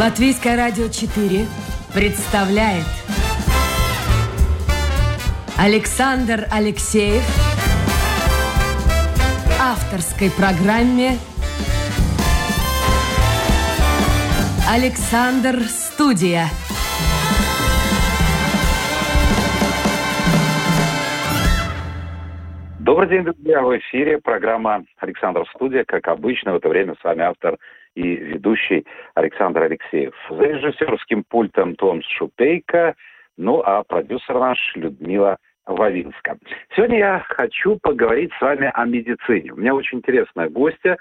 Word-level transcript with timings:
Латвийское 0.00 0.56
радио 0.56 0.88
4 0.88 1.44
представляет 1.92 2.86
Александр 5.58 6.46
Алексеев 6.50 7.22
авторской 9.60 10.30
программе 10.30 11.18
Александр 14.66 15.64
Студия. 15.64 16.46
Добрый 22.78 23.10
день, 23.10 23.24
друзья! 23.24 23.60
В 23.60 23.76
эфире 23.76 24.16
программа 24.16 24.82
«Александр 24.96 25.44
Студия». 25.54 25.84
Как 25.84 26.08
обычно, 26.08 26.54
в 26.54 26.56
это 26.56 26.70
время 26.70 26.94
с 26.98 27.04
вами 27.04 27.20
автор 27.20 27.58
и 27.94 28.16
ведущий 28.16 28.86
Александр 29.14 29.62
Алексеев. 29.64 30.14
За 30.28 30.42
режиссерским 30.42 31.24
пультом 31.28 31.74
Том 31.76 32.02
Шупейко, 32.02 32.94
ну 33.36 33.62
а 33.64 33.82
продюсер 33.82 34.38
наш 34.38 34.58
Людмила 34.76 35.38
Вавинска. 35.66 36.38
Сегодня 36.74 36.98
я 36.98 37.24
хочу 37.28 37.78
поговорить 37.80 38.32
с 38.38 38.40
вами 38.40 38.70
о 38.72 38.84
медицине. 38.84 39.52
У 39.52 39.56
меня 39.56 39.74
очень 39.74 39.98
интересная 39.98 40.48
гостья. 40.48 40.96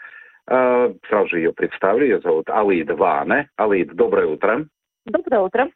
Э, 0.48 0.94
сразу 1.08 1.30
же 1.30 1.38
ее 1.38 1.54
представлю. 1.54 2.06
Ее 2.06 2.20
зовут 2.22 2.50
Алида 2.50 2.96
Ване. 2.96 3.50
Алида, 3.56 3.94
доброе 3.94 4.28
утро. 4.28 4.66
Доброе 5.06 5.42
утро. 5.42 5.70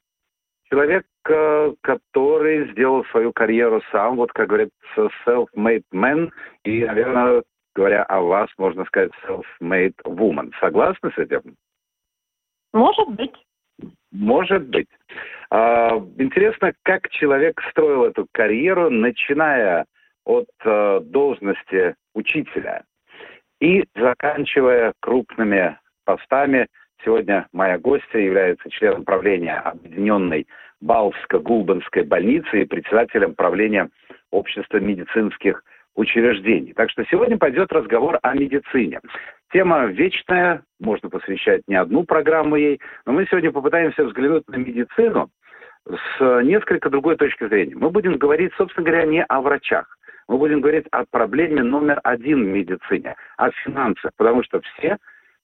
Человек, 0.70 1.06
э, 1.30 1.74
который 1.82 2.72
сделал 2.72 3.06
свою 3.06 3.32
карьеру 3.32 3.82
сам, 3.92 4.16
вот 4.16 4.32
как 4.32 4.48
говорится, 4.48 4.74
self-made 5.26 5.84
man. 5.94 6.32
И, 6.64 6.84
наверное, 6.84 7.44
говоря 7.76 8.04
о 8.04 8.22
вас, 8.22 8.50
можно 8.58 8.86
сказать 8.86 9.12
self-made 9.28 9.96
woman. 10.06 10.52
Согласны 10.60 11.12
с 11.12 11.18
этим? 11.18 11.56
Может 12.74 13.10
быть. 13.10 13.36
Может 14.12 14.68
быть. 14.68 14.88
А, 15.50 15.98
интересно, 16.18 16.74
как 16.84 17.10
человек 17.10 17.62
строил 17.70 18.06
эту 18.06 18.28
карьеру, 18.32 18.90
начиная 18.90 19.86
от 20.26 20.48
э, 20.64 21.00
должности 21.04 21.96
учителя 22.14 22.84
и 23.60 23.84
заканчивая 23.96 24.94
крупными 25.00 25.78
постами. 26.06 26.68
Сегодня 27.04 27.48
моя 27.52 27.78
гостья 27.78 28.20
является 28.20 28.70
членом 28.70 29.04
правления 29.04 29.58
Объединенной 29.60 30.48
Балско-Гулбанской 30.82 32.04
больницы 32.04 32.62
и 32.62 32.66
председателем 32.66 33.36
правления 33.36 33.90
Общества 34.32 34.78
медицинских 34.78 35.64
учреждений. 35.96 36.74
Так 36.74 36.90
что 36.90 37.04
сегодня 37.06 37.38
пойдет 37.38 37.72
разговор 37.72 38.20
о 38.22 38.34
медицине. 38.34 39.00
Тема 39.52 39.86
вечная, 39.86 40.64
можно 40.80 41.10
посвящать 41.10 41.62
не 41.68 41.76
одну 41.76 42.04
программу 42.04 42.56
ей, 42.56 42.80
но 43.06 43.14
мы 43.14 43.26
сегодня 43.28 43.52
попытаемся 43.52 44.04
взглянуть 44.06 44.48
на 44.48 44.56
медицину 44.56 45.30
с 45.86 46.42
несколько 46.44 46.90
другой 46.90 47.18
точки 47.18 47.48
зрения. 47.48 47.76
Мы 47.76 47.90
будем 47.90 48.18
говорить, 48.18 48.54
собственно 48.58 48.86
говоря, 48.86 49.06
не 49.06 49.24
о 49.24 49.42
врачах. 49.42 49.98
Мы 50.28 50.38
будем 50.38 50.62
говорить 50.62 50.88
о 50.92 51.04
проблеме 51.06 51.62
номер 51.62 52.00
один 52.04 52.46
в 52.46 52.48
медицине, 52.48 53.16
о 53.38 53.52
финансах, 53.52 54.12
потому 54.18 54.44
что 54.44 54.62
все 54.62 54.98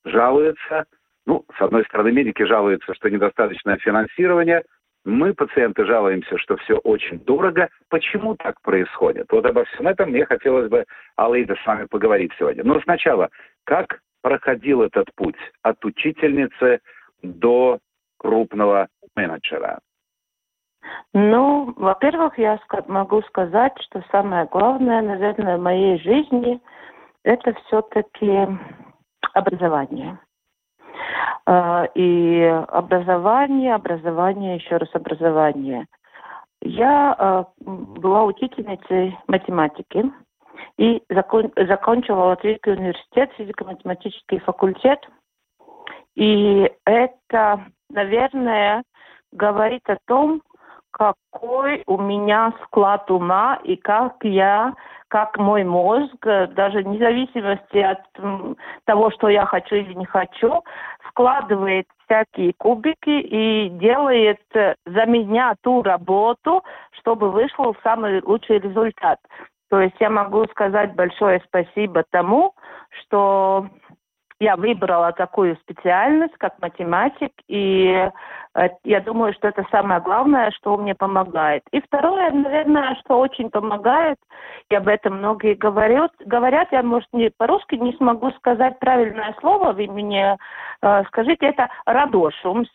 жалуются, 0.05 0.85
ну, 1.25 1.45
с 1.57 1.61
одной 1.61 1.83
стороны, 1.85 2.11
медики 2.11 2.43
жалуются, 2.43 2.93
что 2.95 3.09
недостаточное 3.09 3.77
финансирование– 3.77 4.63
мы, 5.05 5.33
пациенты, 5.33 5.85
жалуемся, 5.85 6.37
что 6.37 6.57
все 6.57 6.77
очень 6.77 7.19
дорого. 7.19 7.69
Почему 7.89 8.35
так 8.35 8.61
происходит? 8.61 9.27
Вот 9.31 9.45
обо 9.45 9.63
всем 9.65 9.87
этом 9.87 10.09
мне 10.09 10.25
хотелось 10.25 10.69
бы, 10.69 10.85
Алейда, 11.15 11.55
с 11.55 11.65
вами 11.65 11.85
поговорить 11.85 12.31
сегодня. 12.37 12.63
Но 12.63 12.79
сначала, 12.81 13.29
как 13.63 13.99
проходил 14.21 14.81
этот 14.81 15.13
путь 15.15 15.37
от 15.63 15.83
учительницы 15.85 16.81
до 17.23 17.79
крупного 18.17 18.87
менеджера? 19.15 19.79
Ну, 21.13 21.73
во-первых, 21.75 22.37
я 22.37 22.59
могу 22.87 23.21
сказать, 23.23 23.73
что 23.81 24.03
самое 24.11 24.45
главное, 24.45 25.01
наверное, 25.01 25.57
в 25.57 25.61
моей 25.61 25.99
жизни 25.99 26.61
это 27.23 27.53
все-таки 27.53 28.47
образование. 29.33 30.19
Э, 31.49 31.87
и 31.95 32.43
образование, 32.67 33.73
образование, 33.73 34.57
еще 34.57 34.77
раз 34.77 34.89
образование. 34.93 35.87
Я 36.61 37.15
э, 37.17 37.43
была 37.65 38.25
учительницей 38.25 39.17
математики 39.27 40.11
и 40.77 41.01
закон, 41.09 41.51
закончила 41.55 42.25
Латвийский 42.25 42.73
университет, 42.73 43.31
физико-математический 43.37 44.39
факультет. 44.39 44.99
И 46.15 46.69
это, 46.85 47.65
наверное, 47.89 48.83
говорит 49.31 49.89
о 49.89 49.97
том, 50.05 50.41
какой 50.91 51.83
у 51.87 51.97
меня 51.97 52.53
склад 52.65 53.09
ума 53.09 53.59
и 53.63 53.75
как 53.75 54.17
я, 54.23 54.73
как 55.09 55.37
мой 55.37 55.63
мозг, 55.63 56.25
даже 56.25 56.79
вне 56.79 56.97
зависимости 56.99 57.77
от 57.77 57.99
того, 58.85 59.11
что 59.11 59.27
я 59.27 59.45
хочу 59.45 59.75
или 59.75 59.93
не 59.93 60.05
хочу, 60.05 60.63
складывает 61.09 61.87
всякие 62.05 62.53
кубики 62.53 63.09
и 63.09 63.69
делает 63.69 64.39
за 64.53 65.05
меня 65.05 65.55
ту 65.61 65.83
работу, 65.83 66.63
чтобы 66.91 67.31
вышел 67.31 67.75
самый 67.83 68.21
лучший 68.23 68.59
результат. 68.59 69.19
То 69.69 69.81
есть 69.81 69.95
я 69.99 70.09
могу 70.09 70.45
сказать 70.45 70.95
большое 70.95 71.41
спасибо 71.47 72.03
тому, 72.09 72.53
что 73.01 73.67
я 74.39 74.55
выбрала 74.55 75.11
такую 75.11 75.57
специальность, 75.57 76.33
как 76.37 76.59
математик, 76.61 77.31
и 77.47 78.09
э, 78.55 78.69
я 78.83 79.01
думаю, 79.01 79.33
что 79.33 79.49
это 79.49 79.65
самое 79.69 79.99
главное, 79.99 80.51
что 80.51 80.77
мне 80.77 80.95
помогает. 80.95 81.63
И 81.71 81.81
второе, 81.81 82.31
наверное, 82.31 82.95
что 83.01 83.19
очень 83.19 83.49
помогает, 83.49 84.17
и 84.69 84.75
об 84.75 84.87
этом 84.87 85.17
многие 85.17 85.55
говорят, 85.55 86.11
говорят 86.25 86.69
я, 86.71 86.83
может, 86.83 87.09
не, 87.11 87.31
по-русски 87.31 87.75
не 87.75 87.93
смогу 87.93 88.31
сказать 88.31 88.79
правильное 88.79 89.35
слово, 89.41 89.73
вы 89.73 89.87
мне 89.87 90.37
э, 90.81 91.03
скажите, 91.07 91.47
это 91.47 91.69
радошумс, 91.85 92.69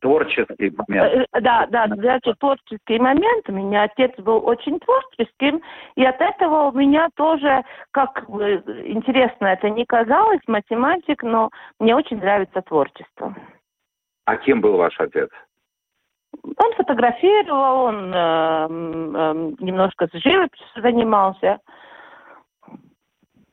Творческий 0.00 0.72
момент. 0.76 1.12
Э, 1.12 1.26
э, 1.32 1.40
да, 1.40 1.66
да, 1.66 1.86
значит, 1.88 2.38
творческий 2.38 2.98
момент. 2.98 3.48
У 3.48 3.52
меня 3.52 3.82
отец 3.82 4.12
был 4.18 4.44
очень 4.46 4.78
творческим, 4.80 5.62
и 5.94 6.04
от 6.04 6.20
этого 6.20 6.70
у 6.70 6.72
меня 6.72 7.08
тоже, 7.16 7.62
как 7.90 8.24
интересно 8.28 9.46
это 9.46 9.68
не 9.68 9.84
казалось, 9.84 10.40
математик, 10.46 11.22
но 11.22 11.50
мне 11.78 11.94
очень 11.94 12.18
нравится 12.18 12.62
творчество. 12.62 13.34
А 14.24 14.36
кем 14.36 14.60
был 14.60 14.76
ваш 14.76 14.98
отец? 14.98 15.28
Он 16.42 16.72
фотографировал, 16.76 17.84
он 17.84 18.14
э, 18.14 18.16
э, 18.16 19.54
немножко 19.60 20.06
с 20.06 20.12
живописью 20.12 20.66
занимался. 20.76 21.58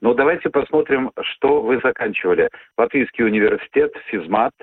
Ну, 0.01 0.13
давайте 0.13 0.49
посмотрим, 0.49 1.11
что 1.21 1.61
вы 1.61 1.79
заканчивали. 1.83 2.49
Латвийский 2.77 3.25
университет, 3.25 3.93
физмат. 4.07 4.53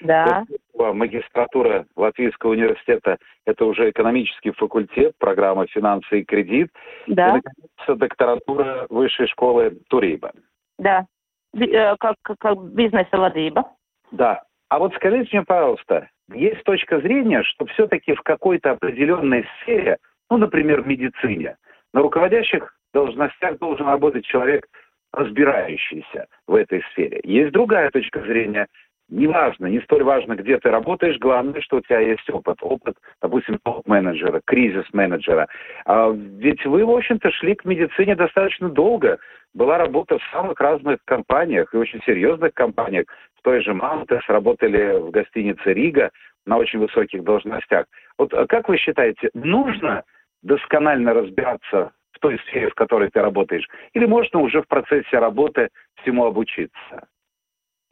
Да. 0.00 0.44
Магистратура 0.74 1.86
Латвийского 1.96 2.50
университета– 2.50 3.18
это 3.46 3.64
уже 3.64 3.90
экономический 3.90 4.50
факультет, 4.52 5.14
программа 5.18 5.66
«Финансы 5.66 6.20
и 6.20 6.24
кредит». 6.24 6.70
Да. 7.06 7.30
И, 7.30 7.32
наконец, 7.32 7.98
докторатура 7.98 8.86
Высшей 8.90 9.26
школы 9.26 9.78
Туриба. 9.88 10.32
Да, 10.78 11.06
э, 11.54 11.96
как, 11.98 12.16
как 12.22 12.62
бизнеса 12.72 13.16
Ладыба. 13.16 13.70
Да. 14.10 14.42
А 14.68 14.78
вот 14.78 14.94
скажите 14.94 15.28
мне, 15.32 15.44
пожалуйста, 15.44 16.08
есть 16.32 16.62
точка 16.64 17.00
зрения, 17.00 17.42
что 17.42 17.66
все-таки 17.66 18.14
в 18.14 18.22
какой-то 18.22 18.72
определенной 18.72 19.46
сфере, 19.60 19.98
ну, 20.30 20.38
например, 20.38 20.82
в 20.82 20.86
медицине, 20.86 21.56
на 21.92 22.00
руководящих 22.00 22.76
должностях 22.94 23.58
должен 23.58 23.86
работать 23.86 24.24
человек, 24.24 24.66
разбирающийся 25.12 26.26
в 26.46 26.54
этой 26.54 26.82
сфере. 26.92 27.20
Есть 27.24 27.52
другая 27.52 27.90
точка 27.90 28.20
зрения. 28.20 28.66
Неважно, 29.10 29.66
не 29.66 29.80
столь 29.80 30.02
важно, 30.02 30.34
где 30.34 30.58
ты 30.58 30.70
работаешь, 30.70 31.18
главное, 31.18 31.60
что 31.60 31.76
у 31.76 31.80
тебя 31.82 32.00
есть 32.00 32.28
опыт. 32.30 32.56
Опыт, 32.62 32.96
допустим, 33.20 33.58
топ-менеджера, 33.62 34.40
кризис-менеджера. 34.44 35.46
А 35.84 36.10
ведь 36.10 36.64
вы, 36.64 36.86
в 36.86 36.90
общем-то, 36.90 37.30
шли 37.30 37.54
к 37.54 37.66
медицине 37.66 38.16
достаточно 38.16 38.70
долго. 38.70 39.18
Была 39.52 39.76
работа 39.76 40.18
в 40.18 40.22
самых 40.32 40.58
разных 40.58 40.98
компаниях 41.04 41.74
и 41.74 41.76
очень 41.76 42.00
серьезных 42.06 42.54
компаниях. 42.54 43.04
В 43.38 43.42
той 43.42 43.62
же 43.62 43.74
Маунтес 43.74 44.22
работали 44.26 44.98
в 44.98 45.10
гостинице 45.10 45.74
Рига 45.74 46.10
на 46.46 46.56
очень 46.56 46.78
высоких 46.78 47.22
должностях. 47.22 47.84
Вот 48.18 48.32
а 48.32 48.46
как 48.46 48.68
вы 48.68 48.78
считаете, 48.78 49.28
нужно 49.34 50.02
досконально 50.42 51.12
разбираться 51.12 51.92
в 52.14 52.18
той 52.20 52.38
сфере, 52.48 52.70
в 52.70 52.74
которой 52.74 53.10
ты 53.10 53.20
работаешь? 53.20 53.68
Или 53.92 54.06
можно 54.06 54.40
уже 54.40 54.62
в 54.62 54.68
процессе 54.68 55.18
работы 55.18 55.68
всему 56.00 56.24
обучиться? 56.24 57.06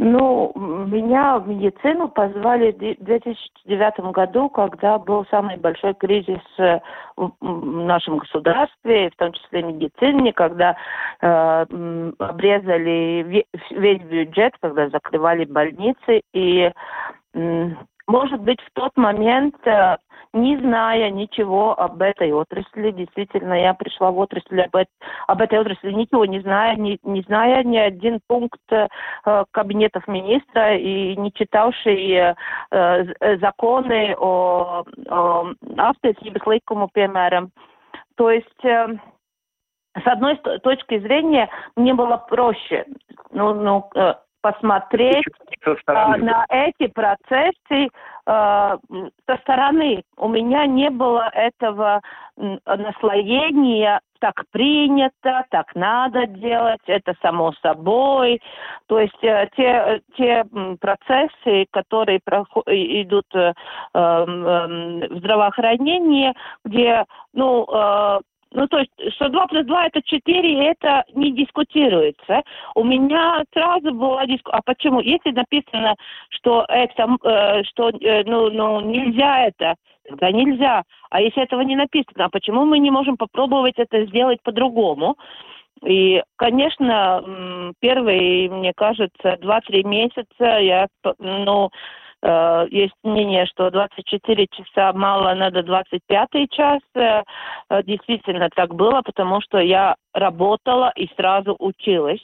Ну, 0.04 0.52
меня 0.56 1.38
в 1.38 1.46
медицину 1.46 2.08
позвали 2.08 2.72
в 2.72 3.04
2009 3.04 4.12
году, 4.12 4.48
когда 4.48 4.98
был 4.98 5.24
самый 5.30 5.58
большой 5.58 5.94
кризис 5.94 6.40
э, 6.58 6.80
в 7.16 7.30
нашем 7.40 8.18
государстве, 8.18 9.10
в 9.10 9.16
том 9.16 9.32
числе 9.32 9.62
в 9.62 9.66
медицине, 9.66 10.32
когда 10.32 10.76
э, 11.20 11.66
обрезали 12.18 13.44
весь 13.70 14.02
бюджет, 14.02 14.54
когда 14.60 14.88
закрывали 14.88 15.44
больницы, 15.44 16.22
и 16.32 16.72
может 18.12 18.40
быть, 18.42 18.60
в 18.60 18.70
тот 18.74 18.92
момент, 18.96 19.56
э, 19.66 19.96
не 20.34 20.58
зная 20.58 21.10
ничего 21.10 21.78
об 21.78 22.02
этой 22.02 22.30
отрасли, 22.32 22.90
действительно, 22.90 23.54
я 23.54 23.72
пришла 23.72 24.10
в 24.10 24.18
отрасль 24.18 24.60
об, 24.60 24.76
об 25.26 25.40
этой 25.40 25.58
отрасли, 25.58 25.92
ничего 25.92 26.26
не 26.26 26.40
зная, 26.40 26.76
не, 26.76 26.98
не 27.02 27.22
зная 27.22 27.64
ни 27.64 27.78
один 27.78 28.20
пункт 28.26 28.60
э, 28.70 28.88
кабинетов 29.50 30.06
министра 30.08 30.76
и 30.76 31.16
не 31.16 31.32
читавший 31.32 32.12
э, 32.12 32.34
э 32.70 33.38
законы 33.38 34.14
о, 34.18 34.84
о 35.08 35.44
автоизвības 35.78 36.44
лikumu, 36.46 36.88
piemēram. 36.94 37.48
То 38.16 38.30
есть 38.30 38.64
э, 38.64 38.88
с 39.96 40.06
одной 40.06 40.36
точки 40.62 40.98
зрения 40.98 41.48
мне 41.76 41.94
было 41.94 42.18
проще 42.18 42.84
ну, 43.30 43.54
ну, 43.54 43.90
посмотреть 44.42 45.24
на 46.18 46.46
эти 46.48 46.88
процессы 46.88 47.88
а, 48.26 48.78
со 49.26 49.36
стороны. 49.38 50.02
У 50.16 50.28
меня 50.28 50.66
не 50.66 50.90
было 50.90 51.28
этого 51.32 52.00
наслоения 52.36 54.00
так 54.22 54.44
принято, 54.52 55.44
так 55.50 55.74
надо 55.74 56.26
делать, 56.28 56.80
это 56.86 57.14
само 57.20 57.52
собой. 57.60 58.40
То 58.86 59.00
есть 59.00 59.18
э, 59.22 59.48
те, 59.56 60.00
те 60.16 60.44
процессы, 60.80 61.66
которые 61.72 62.20
идут 62.20 63.26
э, 63.34 63.52
эм, 63.94 65.00
в 65.00 65.18
здравоохранении, 65.18 66.32
где 66.64 67.04
ну, 67.34 67.66
э, 67.68 68.20
ну, 68.54 68.66
то 68.68 68.78
есть, 68.78 68.92
что 69.14 69.28
2 69.28 69.46
плюс 69.46 69.66
2 69.66 69.86
это 69.86 70.02
4, 70.02 70.66
это 70.66 71.04
не 71.14 71.32
дискутируется. 71.32 72.42
У 72.74 72.84
меня 72.84 73.44
сразу 73.52 73.92
была 73.92 74.26
дискуссия. 74.26 74.58
А 74.58 74.62
почему? 74.64 75.00
Если 75.00 75.30
написано, 75.30 75.94
что 76.30 76.64
это, 76.68 77.16
э, 77.24 77.62
что, 77.64 77.90
э, 77.90 78.24
ну, 78.24 78.50
ну, 78.50 78.80
нельзя 78.80 79.46
это, 79.46 79.76
тогда 80.08 80.30
нельзя. 80.30 80.82
А 81.10 81.20
если 81.20 81.42
этого 81.42 81.62
не 81.62 81.76
написано, 81.76 82.26
а 82.26 82.30
почему 82.30 82.64
мы 82.64 82.78
не 82.78 82.90
можем 82.90 83.16
попробовать 83.16 83.74
это 83.78 84.04
сделать 84.06 84.42
по-другому? 84.42 85.16
И, 85.84 86.22
конечно, 86.36 87.74
первые, 87.80 88.48
мне 88.48 88.72
кажется, 88.74 89.36
2-3 89.40 89.82
месяца 89.82 90.44
я, 90.60 90.86
ну, 91.18 91.70
Э, 92.22 92.66
есть 92.70 92.94
мнение, 93.02 93.46
что 93.46 93.70
24 93.70 94.46
часа 94.46 94.92
мало, 94.92 95.34
надо 95.34 95.62
25 95.62 96.28
час. 96.50 96.80
Э, 96.94 97.22
э, 97.68 97.82
действительно 97.82 98.48
так 98.54 98.74
было, 98.74 99.02
потому 99.02 99.40
что 99.40 99.58
я 99.58 99.96
работала 100.14 100.92
и 100.96 101.08
сразу 101.16 101.56
училась. 101.58 102.22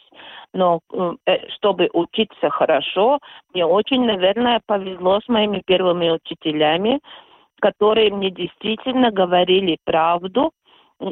Но 0.54 0.80
чтобы 1.56 1.90
учиться 1.92 2.48
хорошо, 2.48 3.18
мне 3.52 3.66
очень, 3.66 4.04
наверное, 4.04 4.60
повезло 4.66 5.20
с 5.20 5.28
моими 5.28 5.62
первыми 5.66 6.10
учителями, 6.10 7.00
которые 7.60 8.10
мне 8.10 8.30
действительно 8.30 9.10
говорили 9.10 9.76
правду, 9.84 10.52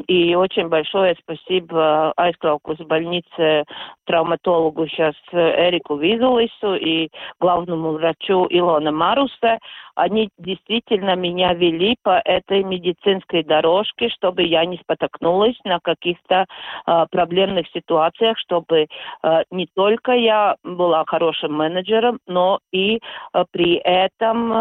и 0.07 0.35
очень 0.35 0.67
большое 0.67 1.15
спасибо 1.21 2.11
Айскрауку 2.17 2.75
с 2.75 2.79
больницы 2.79 3.63
травматологу 4.05 4.87
сейчас 4.87 5.15
Эрику 5.31 5.95
Визулису 5.95 6.75
и 6.75 7.09
главному 7.39 7.93
врачу 7.93 8.47
Илона 8.49 8.91
Марусе. 8.91 9.59
Они 9.95 10.29
действительно 10.37 11.15
меня 11.15 11.53
вели 11.53 11.95
по 12.03 12.21
этой 12.23 12.63
медицинской 12.63 13.43
дорожке, 13.43 14.09
чтобы 14.09 14.43
я 14.43 14.65
не 14.65 14.77
спотыкнулась 14.77 15.57
на 15.63 15.79
каких-то 15.79 16.45
э, 16.85 17.05
проблемных 17.09 17.67
ситуациях, 17.73 18.37
чтобы 18.37 18.87
э, 19.23 19.43
не 19.51 19.67
только 19.73 20.11
я 20.11 20.55
была 20.63 21.03
хорошим 21.07 21.53
менеджером, 21.53 22.19
но 22.27 22.59
и 22.71 22.99
э, 23.33 23.45
при 23.51 23.75
этом 23.75 24.53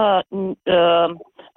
э, 0.67 1.09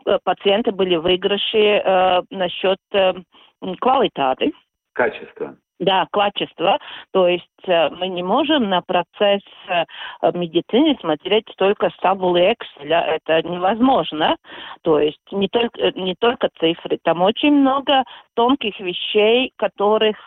э, 0.09 0.19
пациенты 0.23 0.71
были 0.71 0.95
в 0.95 1.09
выигрыше 1.09 1.57
э, 1.57 2.21
насчет 2.29 2.79
э, 2.93 3.13
kvalitāti. 3.61 4.53
Качество. 4.93 5.55
Да, 5.79 6.07
качество. 6.11 6.77
То 7.13 7.27
есть 7.29 7.45
э, 7.65 7.89
мы 7.91 8.09
не 8.09 8.21
можем 8.21 8.69
на 8.69 8.81
процесс 8.81 9.41
э, 9.69 9.85
медицины 10.33 10.97
смотреть 10.99 11.45
только 11.57 11.89
с 11.89 11.97
табулы 12.01 12.53
Excel. 12.53 12.93
Это 12.93 13.41
невозможно. 13.47 14.35
То 14.81 14.99
есть 14.99 15.21
не 15.31 15.47
только, 15.47 15.91
не 15.95 16.15
только 16.19 16.49
цифры. 16.59 16.99
Там 17.01 17.21
очень 17.21 17.53
много 17.53 18.03
тонких 18.35 18.77
вещей, 18.79 19.53
которых 19.55 20.17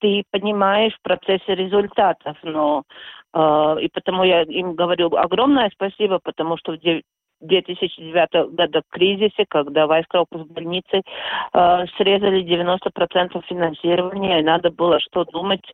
ты 0.00 0.22
понимаешь 0.30 0.94
в 0.94 1.02
процессе 1.02 1.54
результатов. 1.54 2.36
Но 2.42 2.82
и 3.34 3.88
потому 3.92 4.22
я 4.22 4.42
им 4.42 4.74
говорю 4.74 5.12
огромное 5.16 5.68
спасибо, 5.74 6.20
потому 6.22 6.56
что 6.56 6.72
в 6.72 7.02
2009 7.40 8.50
года 8.56 8.82
кризисе, 8.90 9.44
когда 9.48 9.86
Вайскропус 9.86 10.46
больницы 10.46 11.02
э, 11.52 11.84
срезали 11.96 12.42
90% 12.42 13.42
финансирования, 13.46 14.40
и 14.40 14.44
надо 14.44 14.70
было 14.70 15.00
что 15.00 15.24
думать. 15.24 15.64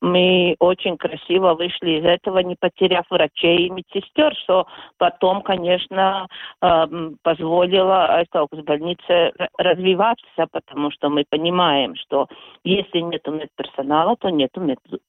Мы 0.00 0.56
очень 0.58 0.96
красиво 0.96 1.54
вышли 1.54 2.00
из 2.00 2.04
этого, 2.04 2.38
не 2.38 2.56
потеряв 2.58 3.04
врачей 3.10 3.66
и 3.66 3.70
медсестер, 3.70 4.34
что 4.36 4.66
потом, 4.98 5.42
конечно, 5.42 6.26
э, 6.62 6.86
позволило 7.22 8.06
Вайскропус 8.08 8.60
больнице 8.60 9.32
развиваться, 9.58 10.46
потому 10.50 10.90
что 10.90 11.08
мы 11.08 11.24
понимаем, 11.28 11.94
что 11.96 12.26
если 12.64 12.98
нет 12.98 13.26
медперсонала, 13.26 14.16
то 14.16 14.28
нет 14.30 14.50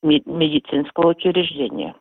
медицинского 0.02 1.10
учреждения. 1.10 1.96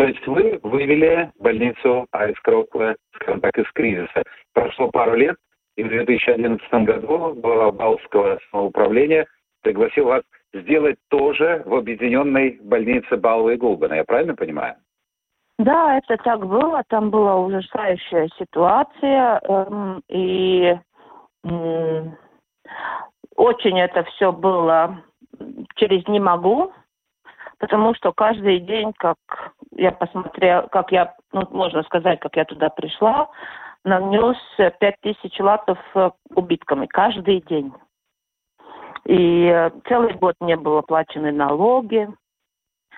То 0.00 0.06
есть 0.06 0.26
вы 0.26 0.58
вывели 0.62 1.30
больницу 1.38 2.06
Айскропла, 2.12 2.96
скажем 3.16 3.42
так, 3.42 3.58
из 3.58 3.70
кризиса. 3.72 4.22
Прошло 4.54 4.90
пару 4.90 5.14
лет, 5.14 5.36
и 5.76 5.82
в 5.82 5.88
2011 5.88 6.72
году 6.86 7.34
Балтского 7.34 8.38
самоуправления 8.50 9.26
пригласил 9.60 10.06
вас 10.06 10.22
сделать 10.54 10.96
тоже 11.10 11.62
в 11.66 11.74
объединенной 11.74 12.58
больнице 12.62 13.18
Баллы 13.18 13.52
и 13.52 13.56
Гулбана. 13.58 13.92
Я 13.92 14.04
правильно 14.04 14.34
понимаю? 14.34 14.76
Да, 15.58 15.98
это 15.98 16.16
так 16.16 16.46
было. 16.46 16.82
Там 16.88 17.10
была 17.10 17.36
ужасающая 17.36 18.30
ситуация. 18.38 19.38
Эм, 19.42 20.02
и 20.08 20.78
эм, 21.44 22.16
очень 23.36 23.78
это 23.78 24.04
все 24.04 24.32
было 24.32 25.02
через 25.74 26.08
«не 26.08 26.20
могу», 26.20 26.72
потому 27.58 27.94
что 27.94 28.12
каждый 28.12 28.60
день, 28.60 28.94
как 28.96 29.18
я 29.80 29.92
посмотрела, 29.92 30.68
как 30.68 30.92
я, 30.92 31.14
ну, 31.32 31.42
можно 31.50 31.82
сказать, 31.84 32.20
как 32.20 32.36
я 32.36 32.44
туда 32.44 32.68
пришла, 32.68 33.30
нанес 33.82 34.36
пять 34.78 35.00
тысяч 35.00 35.38
латов 35.40 35.78
э, 35.94 36.10
убитками 36.34 36.86
каждый 36.86 37.40
день. 37.40 37.72
И 39.06 39.46
э, 39.46 39.70
целый 39.88 40.12
год 40.14 40.34
не 40.40 40.56
было 40.56 40.80
оплачены 40.80 41.32
налоги. 41.32 42.08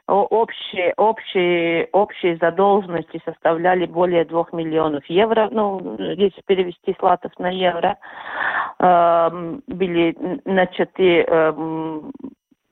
Общие, 0.09 0.93
общие, 0.97 1.89
общие 1.93 2.37
задолженности 2.39 3.23
составляли 3.25 3.87
более 3.87 4.25
двух 4.25 4.53
миллионов 4.53 5.07
евро, 5.07 5.49
ну, 5.53 5.97
если 5.99 6.43
перевести 6.45 6.97
с 6.99 7.03
латов 7.03 7.31
на 7.39 7.49
евро. 7.49 7.97
Эм, 8.81 9.63
были 9.69 10.17
начаты 10.45 11.23
эм, 11.23 12.11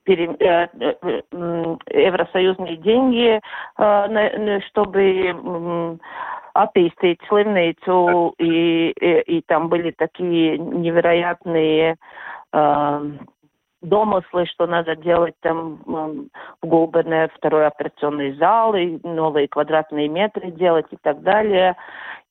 Э, 0.07 0.67
э, 0.79 1.77
евросоюзные 1.91 2.77
деньги, 2.77 3.39
э, 3.77 4.59
чтобы 4.67 5.99
attīstīt 6.53 7.21
slimnīcu, 7.29 8.33
и, 8.39 8.89
и, 8.89 9.21
и 9.37 9.41
там 9.43 9.69
были 9.69 9.91
такие 9.91 10.57
невероятные 10.57 11.95
домыслы, 13.81 14.45
что 14.47 14.67
надо 14.67 14.97
делать 14.97 15.35
там 15.39 15.79
в 15.85 16.67
Гулбене 16.67 17.29
второй 17.35 17.67
операционный 17.67 18.33
зал, 18.33 18.75
и 18.75 18.99
новые 19.07 19.47
квадратные 19.47 20.09
метры 20.09 20.51
делать 20.51 20.87
и 20.91 20.97
так 20.97 21.21
далее. 21.21 21.77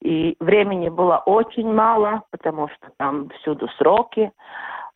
И 0.03 0.37
времени 0.39 0.91
было 0.91 1.23
очень 1.25 1.73
мало, 1.73 2.23
потому 2.31 2.69
что 2.69 2.91
там 2.99 3.31
всюду 3.41 3.69
сроки. 3.79 4.31
А, 4.31 4.35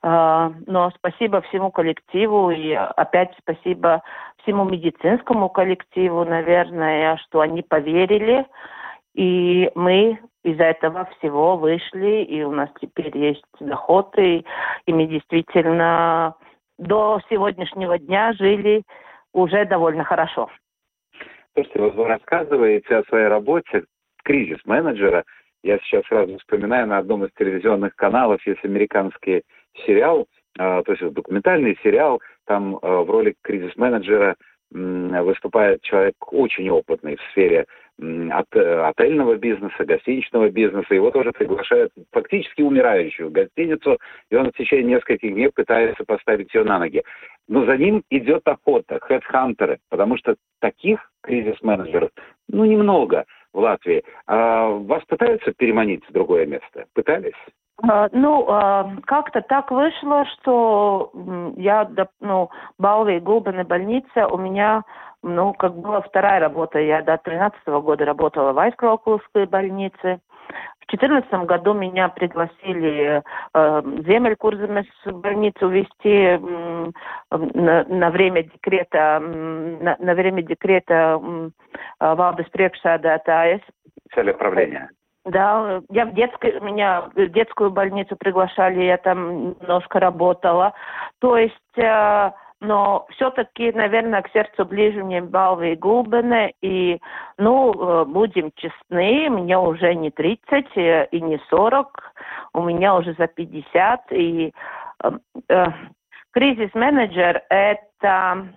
но 0.07 0.93
спасибо 0.97 1.41
всему 1.41 1.71
коллективу 1.71 2.51
и 2.51 2.73
опять 2.73 3.35
спасибо 3.41 4.03
всему 4.43 4.65
медицинскому 4.65 5.49
коллективу, 5.49 6.25
наверное, 6.27 7.17
что 7.25 7.41
они 7.41 7.63
поверили. 7.63 8.45
И 9.15 9.71
мы 9.75 10.19
из 10.43 10.61
этого 10.61 11.09
всего 11.17 11.57
вышли, 11.57 12.23
и 12.25 12.43
у 12.43 12.51
нас 12.51 12.69
теперь 12.81 13.17
есть 13.17 13.45
доход, 13.61 14.15
и, 14.19 14.45
и 14.87 14.93
мы 14.93 15.07
действительно 15.07 16.35
до 16.79 17.21
сегодняшнего 17.31 17.99
дня 17.99 18.35
жили 18.35 18.83
уже 19.33 19.65
довольно 19.65 20.05
хорошо. 20.05 20.51
Слушайте, 21.55 21.81
вот 21.81 21.95
вы 21.95 22.09
рассказываете 22.09 22.97
о 22.97 23.05
своей 23.05 23.29
работе 23.29 23.85
кризис-менеджера. 24.25 25.25
Я 25.63 25.79
сейчас 25.79 26.05
сразу 26.07 26.37
вспоминаю 26.39 26.89
на 26.89 26.99
одном 26.99 27.25
из 27.25 27.31
телевизионных 27.39 27.95
каналов, 27.95 28.45
есть 28.47 28.65
американские 28.65 29.43
сериал, 29.87 30.27
а, 30.59 30.83
то 30.83 30.93
есть 30.93 31.13
документальный 31.13 31.79
сериал, 31.83 32.21
там 32.47 32.79
а, 32.81 33.03
в 33.03 33.11
роли 33.11 33.35
кризис-менеджера 33.43 34.37
выступает 34.71 35.83
человек 35.83 36.15
очень 36.33 36.69
опытный 36.69 37.15
в 37.15 37.21
сфере 37.31 37.65
от, 38.33 38.47
отельного 38.57 39.37
бизнеса, 39.37 39.85
гостиничного 39.85 40.51
бизнеса. 40.51 40.93
Его 40.93 41.13
тоже 41.13 41.31
приглашают 41.31 41.93
фактически 42.11 42.63
умирающую 42.63 43.31
гостиницу, 43.31 43.99
и 44.31 44.35
он 44.35 44.51
в 44.51 44.57
течение 44.57 44.97
нескольких 44.97 45.33
дней 45.33 45.51
пытается 45.55 46.03
поставить 46.05 46.53
ее 46.55 46.65
на 46.65 46.81
ноги. 46.81 47.05
Но 47.47 47.65
за 47.67 47.77
ним 47.77 48.03
идет 48.11 48.43
охота, 48.49 48.99
хедхантеры, 49.01 49.79
потому 49.91 50.17
что 50.17 50.35
таких 50.61 51.09
кризис-менеджеров, 51.23 52.11
ну, 52.49 52.65
немного 52.65 53.27
в 53.55 53.59
Латвии. 53.59 54.05
А 54.27 54.69
вас 54.69 55.03
пытаются 55.05 55.53
переманить 55.53 56.07
в 56.09 56.13
другое 56.13 56.45
место? 56.45 56.85
Пытались? 56.93 57.33
А, 57.83 58.09
ну, 58.13 58.47
а, 58.49 58.91
как-то 59.07 59.41
так 59.41 59.71
вышло, 59.71 60.25
что 60.27 61.11
я, 61.57 61.89
ну, 62.21 62.51
Балви, 62.79 63.19
Гулбен 63.21 63.67
больница 63.67 64.29
у 64.29 64.37
меня, 64.37 64.83
ну, 65.23 65.55
как 65.55 65.75
была 65.77 66.01
вторая 66.03 66.41
работа. 66.41 66.79
Я 66.79 67.03
до 67.03 67.17
13 67.17 67.67
года 67.67 68.05
работала 68.05 68.53
в 68.53 68.59
Айскрокловской 68.59 69.47
больнице. 69.47 70.21
В 70.87 70.97
2014 70.97 71.47
году 71.47 71.73
меня 71.73 72.09
пригласили 72.09 73.23
э, 73.55 73.83
Земелькурземес 74.07 74.87
в 75.07 75.21
больницу 75.21 75.69
вести 75.69 76.39
э, 76.39 76.39
на, 77.31 77.85
на 77.85 78.11
время 78.11 78.43
декрета, 78.43 79.19
на, 79.21 79.97
на 79.99 80.15
время 80.15 80.43
декрета 80.43 81.19
э, 81.21 82.15
Валдес 82.15 82.49
Прекшадатаес. 82.51 83.61
Цель 84.15 84.31
управления. 84.31 84.91
Да, 85.25 85.81
я 85.89 86.05
в 86.05 86.13
детской, 86.13 86.61
меня 86.61 87.09
в 87.15 87.29
детскую 87.29 87.71
больницу 87.71 88.15
приглашали, 88.17 88.83
я 88.83 88.99
там 88.99 89.55
немножко 89.59 89.99
работала. 89.99 90.75
То 91.19 91.39
есть, 91.39 91.79
э, 91.79 92.31
но 92.65 93.07
все-таки, 93.11 93.73
наверное, 93.73 94.23
к 94.23 94.31
сердцу 94.31 94.65
ближе 94.65 95.05
мне 95.05 95.21
Балвы 95.21 95.73
и 95.73 95.77
Гулбены. 95.77 96.53
И, 96.63 97.01
ну, 97.39 97.73
э, 97.73 98.05
будем 98.05 98.51
честны, 98.57 99.29
мне 99.31 99.59
уже 99.59 99.95
не 99.95 100.11
30 100.11 100.67
э, 100.77 101.09
и 101.11 101.21
не 101.21 101.39
40, 101.51 102.15
у 102.55 102.63
меня 102.63 102.97
уже 102.97 103.15
за 103.15 103.27
50. 103.27 104.13
И 104.13 104.53
э, 105.03 105.11
э, 105.49 105.67
кризис-менеджер 106.33 107.43
это, 107.49 108.49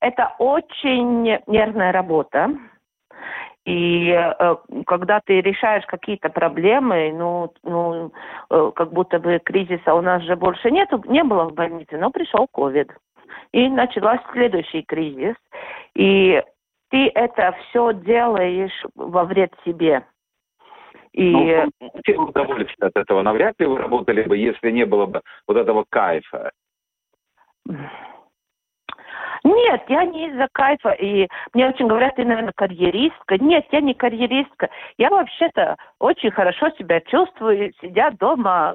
это 0.00 0.34
очень 0.38 1.38
нервная 1.46 1.92
работа 1.92 2.50
и 3.68 4.10
э, 4.10 4.56
когда 4.86 5.20
ты 5.20 5.42
решаешь 5.42 5.84
какие-то 5.84 6.30
проблемы, 6.30 7.12
ну, 7.14 7.52
ну, 7.62 8.12
э, 8.48 8.72
как 8.74 8.94
будто 8.94 9.18
бы 9.18 9.38
кризиса 9.44 9.94
у 9.94 10.00
нас 10.00 10.22
же 10.22 10.36
больше 10.36 10.70
нету, 10.70 11.02
не 11.06 11.22
было 11.22 11.44
в 11.44 11.52
больнице, 11.52 11.98
но 11.98 12.10
пришел 12.10 12.46
ковид. 12.46 12.90
И 13.52 13.68
начался 13.68 14.22
следующий 14.32 14.82
кризис. 14.82 15.34
И 15.94 16.42
ты 16.90 17.10
это 17.14 17.54
все 17.68 17.92
делаешь 17.92 18.84
во 18.94 19.24
вред 19.24 19.52
себе. 19.64 20.04
И... 21.12 21.66
Ну, 21.80 22.24
удовольствие 22.24 22.88
от 22.88 22.96
этого 22.96 23.22
навряд 23.22 23.54
ли 23.58 23.66
вы 23.66 23.78
работали 23.78 24.22
бы, 24.22 24.36
если 24.36 24.70
не 24.70 24.84
было 24.84 25.06
бы 25.06 25.22
вот 25.46 25.56
этого 25.56 25.84
кайфа. 25.88 26.50
Нет, 29.44 29.82
я 29.88 30.04
не 30.04 30.28
из-за 30.28 30.48
кайфа. 30.52 30.90
И 30.90 31.28
мне 31.54 31.68
очень 31.68 31.86
говорят, 31.86 32.16
ты, 32.16 32.24
наверное, 32.24 32.52
карьеристка. 32.54 33.38
Нет, 33.38 33.66
я 33.70 33.80
не 33.80 33.94
карьеристка. 33.94 34.68
Я 34.96 35.10
вообще-то 35.10 35.76
очень 35.98 36.30
хорошо 36.30 36.70
себя 36.70 37.00
чувствую, 37.00 37.72
сидя 37.80 38.10
дома 38.18 38.74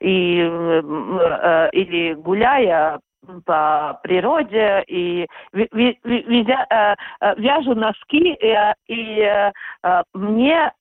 и, 0.00 0.40
э, 0.40 1.70
или 1.72 2.14
гуляя 2.14 3.00
по 3.44 3.98
природе 4.02 4.84
и 4.86 5.26
вязя, 5.52 6.66
э, 6.70 6.94
э, 7.20 7.34
вяжу 7.40 7.74
носки 7.74 8.34
и, 8.34 8.56
и 8.88 9.50
мне 10.14 10.72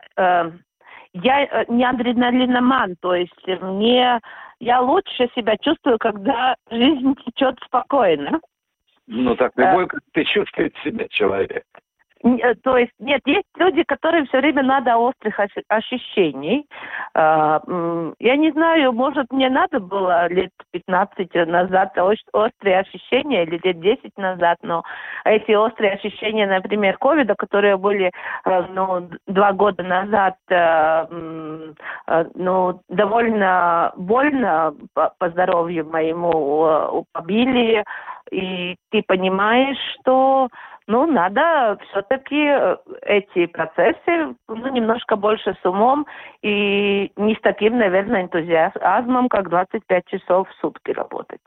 я 1.13 1.65
не 1.69 1.85
адреналиноман, 1.85 2.95
то 2.99 3.15
есть 3.15 3.47
мне 3.61 4.19
я 4.59 4.81
лучше 4.81 5.29
себя 5.35 5.55
чувствую, 5.57 5.97
когда 5.97 6.55
жизнь 6.69 7.15
течет 7.25 7.57
спокойно. 7.65 8.39
Ну 9.07 9.35
так 9.35 9.53
любой, 9.55 9.87
как 9.87 10.01
ты 10.13 10.23
чувствует 10.25 10.75
себя 10.83 11.07
человек. 11.09 11.63
Э, 12.25 12.55
то 12.63 12.77
есть, 12.77 12.91
нет, 12.99 13.21
есть 13.25 13.45
люди, 13.57 13.83
которые 13.83 14.25
все 14.25 14.39
время 14.39 14.63
надо 14.63 14.97
острых 14.97 15.39
ощущений. 15.67 16.65
А, 17.13 17.61
я 18.19 18.35
не 18.35 18.51
знаю, 18.51 18.93
может, 18.93 19.31
мне 19.31 19.49
надо 19.49 19.79
было 19.79 20.27
лет 20.27 20.51
15 20.71 21.47
назад 21.47 21.95
острые 22.33 22.79
ощущения, 22.79 23.43
или 23.43 23.59
лет 23.63 23.79
10 23.79 24.17
назад, 24.17 24.57
но 24.63 24.83
эти 25.23 25.51
острые 25.51 25.93
ощущения, 25.93 26.47
например, 26.47 26.97
ковида, 26.97 27.35
которые 27.35 27.77
были 27.77 28.11
э, 28.45 28.63
ну, 28.73 29.09
два 29.27 29.53
года 29.53 29.83
назад, 29.83 30.35
э, 30.49 31.05
ну, 32.33 32.81
довольно 32.89 33.93
больно 33.97 34.73
по 34.93 35.29
здоровью 35.29 35.85
моему 35.85 37.05
побили, 37.11 37.83
и 38.31 38.75
ты 38.89 39.03
понимаешь, 39.03 39.77
что 39.99 40.49
ну, 40.87 41.07
надо 41.07 41.77
все-таки 41.89 42.45
э, 42.47 42.77
эти 43.01 43.47
процессы 43.47 44.35
ну, 44.47 44.71
немножко 44.71 45.15
больше 45.15 45.55
с 45.61 45.65
умом 45.65 46.05
и 46.43 47.11
не 47.15 47.35
с 47.35 47.41
таким, 47.41 47.77
наверное, 47.77 48.23
энтузиазмом, 48.23 49.29
как 49.29 49.49
25 49.49 50.05
часов 50.07 50.47
в 50.49 50.53
сутки 50.61 50.91
работать. 50.91 51.41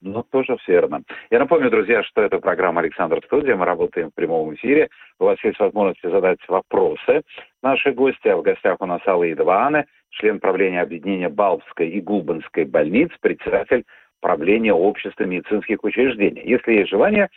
Ну, 0.00 0.22
тоже 0.22 0.56
верно. 0.66 1.02
Я 1.30 1.40
напомню, 1.40 1.70
друзья, 1.70 2.04
что 2.04 2.22
это 2.22 2.38
программа 2.38 2.80
«Александр 2.80 3.20
Студия». 3.26 3.56
Мы 3.56 3.64
работаем 3.64 4.10
в 4.10 4.14
прямом 4.14 4.54
эфире. 4.54 4.88
У 5.18 5.24
вас 5.24 5.42
есть 5.42 5.58
возможность 5.58 6.02
задать 6.02 6.38
вопросы 6.46 7.22
наши 7.62 7.90
гости. 7.90 8.28
А 8.28 8.36
в 8.36 8.42
гостях 8.42 8.76
у 8.80 8.86
нас 8.86 9.00
Алла 9.06 9.30
Идвааны, 9.30 9.86
член 10.10 10.38
правления 10.38 10.82
объединения 10.82 11.28
Балбской 11.28 11.88
и 11.88 12.00
Губанской 12.00 12.64
больниц, 12.64 13.10
председатель 13.20 13.84
правления 14.20 14.72
общества 14.72 15.24
медицинских 15.24 15.82
учреждений. 15.82 16.42
Если 16.44 16.74
есть 16.74 16.90
желание, 16.90 17.28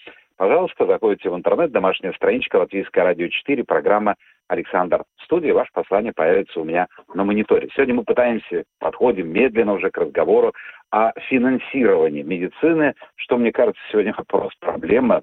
пожалуйста, 0.42 0.88
заходите 0.88 1.30
в 1.30 1.36
интернет, 1.36 1.72
домашняя 1.72 2.14
страничка 2.14 2.56
Латвийское 2.56 3.04
радио 3.04 3.28
4, 3.28 3.64
программа 3.64 4.16
Александр 4.48 5.04
в 5.18 5.24
студии. 5.24 5.52
Ваше 5.52 5.70
послание 5.72 6.14
появится 6.14 6.60
у 6.60 6.64
меня 6.64 6.88
на 7.14 7.24
мониторе. 7.24 7.70
Сегодня 7.76 7.94
мы 7.94 8.04
пытаемся, 8.04 8.64
подходим 8.80 9.32
медленно 9.32 9.74
уже 9.74 9.92
к 9.92 9.98
разговору 10.00 10.52
о 10.90 11.12
финансировании 11.30 12.24
медицины, 12.24 12.96
что, 13.18 13.38
мне 13.38 13.52
кажется, 13.52 13.80
сегодня 13.92 14.16
вопрос, 14.18 14.52
проблема 14.60 15.22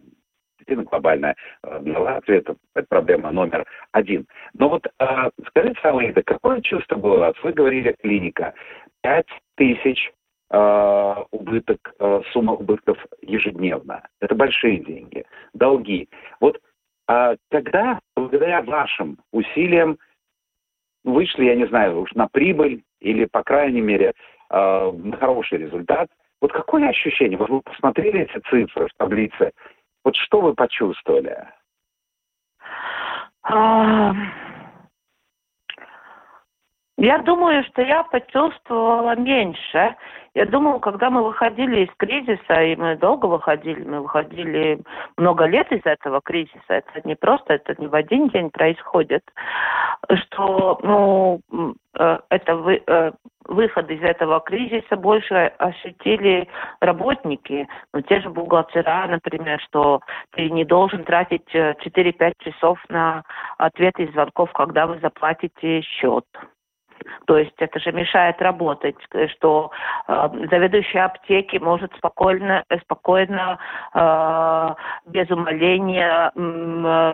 глобальная 0.68 1.34
э, 1.64 1.80
для 1.80 1.98
Латвии, 1.98 2.36
это, 2.36 2.54
это 2.76 2.86
проблема 2.88 3.32
номер 3.32 3.66
один. 3.90 4.24
Но 4.54 4.68
вот 4.68 4.86
э, 4.86 5.30
скажите, 5.48 5.80
Алаида, 5.82 6.22
какое 6.22 6.60
чувство 6.60 6.94
было? 6.94 7.34
Вы 7.42 7.52
говорили 7.54 7.96
клиника. 8.00 8.54
Пять 9.02 9.26
тысяч 9.56 10.12
э, 10.50 11.14
убыток, 11.30 11.94
э, 11.98 12.22
сумма 12.32 12.54
убытков 12.54 12.98
ежедневно. 13.22 14.06
Это 14.20 14.34
большие 14.34 14.78
деньги, 14.78 15.24
долги. 15.52 16.08
Вот 16.40 16.60
э, 17.08 17.36
когда, 17.50 18.00
благодаря 18.16 18.62
вашим 18.62 19.18
усилиям, 19.32 19.98
вышли, 21.04 21.44
я 21.44 21.56
не 21.56 21.66
знаю, 21.66 22.00
уж 22.00 22.12
на 22.14 22.28
прибыль 22.28 22.82
или, 23.00 23.24
по 23.26 23.42
крайней 23.42 23.80
мере, 23.80 24.12
э, 24.50 24.92
на 24.92 25.16
хороший 25.16 25.58
результат, 25.58 26.08
вот 26.40 26.52
какое 26.52 26.88
ощущение? 26.88 27.38
Вот 27.38 27.48
вы 27.48 27.60
посмотрели 27.62 28.20
эти 28.20 28.38
цифры 28.48 28.88
в 28.88 28.94
таблице, 28.96 29.52
вот 30.04 30.16
что 30.16 30.40
вы 30.40 30.54
почувствовали? 30.54 31.46
Я 37.00 37.18
думаю, 37.18 37.62
что 37.62 37.82
я 37.82 38.02
почувствовала 38.02 39.14
меньше. 39.14 39.94
Я 40.34 40.46
думаю, 40.46 40.80
когда 40.80 41.10
мы 41.10 41.22
выходили 41.22 41.84
из 41.84 41.90
кризиса, 41.96 42.60
и 42.60 42.74
мы 42.74 42.96
долго 42.96 43.26
выходили, 43.26 43.84
мы 43.84 44.00
выходили 44.00 44.80
много 45.16 45.44
лет 45.44 45.70
из 45.70 45.82
этого 45.84 46.20
кризиса, 46.20 46.58
это 46.68 47.00
не 47.04 47.14
просто, 47.14 47.54
это 47.54 47.76
не 47.78 47.86
в 47.86 47.94
один 47.94 48.28
день 48.30 48.50
происходит, 48.50 49.22
что 50.12 50.80
ну, 50.82 51.40
э, 51.96 52.18
это 52.30 52.56
вы, 52.56 52.82
э, 52.84 53.12
выход 53.44 53.90
из 53.90 54.02
этого 54.02 54.40
кризиса 54.40 54.96
больше 54.96 55.52
ощутили 55.58 56.48
работники, 56.80 57.68
ну, 57.94 58.00
те 58.02 58.20
же 58.20 58.28
бухгалтера, 58.28 59.06
например, 59.06 59.60
что 59.60 60.00
ты 60.32 60.50
не 60.50 60.64
должен 60.64 61.04
тратить 61.04 61.48
4-5 61.54 61.74
э, 62.18 62.32
часов 62.50 62.80
на 62.88 63.22
ответы 63.56 64.10
звонков, 64.12 64.52
когда 64.52 64.88
вы 64.88 64.98
заплатите 64.98 65.80
счет. 65.82 66.24
То 67.26 67.38
есть 67.38 67.54
это 67.58 67.78
же 67.78 67.92
мешает 67.92 68.40
работать, 68.40 68.96
что 69.36 69.70
э, 70.06 70.28
заведующий 70.50 70.98
аптеки 70.98 71.58
может 71.58 71.92
спокойно, 71.96 72.64
спокойно 72.82 73.58
э, 73.94 74.68
без 75.06 75.30
умоления 75.30 76.32
э, 76.34 77.12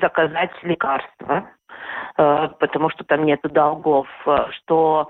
заказать 0.00 0.50
лекарства. 0.62 1.48
потому 2.16 2.90
что 2.90 3.04
там 3.04 3.24
нет 3.24 3.40
долгов, 3.42 4.08
что 4.50 5.08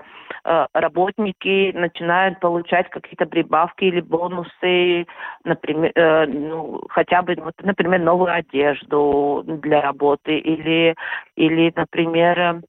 работники 0.73 1.71
начинают 1.73 2.39
получать 2.39 2.89
какие-то 2.89 3.25
прибавки 3.25 3.85
или 3.85 4.01
бонусы, 4.01 5.07
например, 5.43 5.91
ну, 6.27 6.81
хотя 6.89 7.21
бы, 7.21 7.35
например, 7.63 7.99
новую 7.99 8.31
одежду 8.33 9.43
для 9.45 9.81
работы 9.81 10.37
или, 10.37 10.95
или 11.35 11.73
например, 11.75 12.61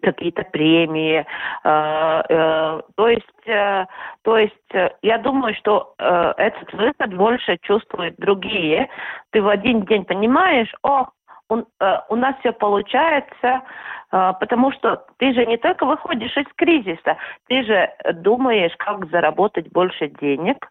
какие-то 0.00 0.44
премии. 0.44 1.26
Э, 1.64 2.22
э, 2.28 2.80
то 2.96 3.08
есть, 3.08 3.46
э, 3.46 3.86
то 4.22 4.38
есть 4.38 4.54
я 5.02 5.18
думаю, 5.18 5.54
что 5.54 5.94
этот 5.98 6.72
выход 6.72 7.14
больше 7.14 7.58
чувствуют 7.62 8.16
другие. 8.18 8.88
Ты 9.30 9.42
в 9.42 9.48
один 9.48 9.82
день 9.82 10.04
понимаешь, 10.04 10.72
о, 10.82 11.06
у 11.48 12.16
нас 12.16 12.34
все 12.40 12.52
получается, 12.52 13.62
потому 14.10 14.70
что 14.72 15.06
ты 15.16 15.32
же 15.32 15.46
не 15.46 15.56
только 15.56 15.86
выходишь 15.86 16.36
из 16.36 16.46
кризиса, 16.56 17.16
ты 17.48 17.62
же 17.64 17.90
думаешь, 18.14 18.74
как 18.76 19.08
заработать 19.10 19.70
больше 19.72 20.08
денег, 20.08 20.68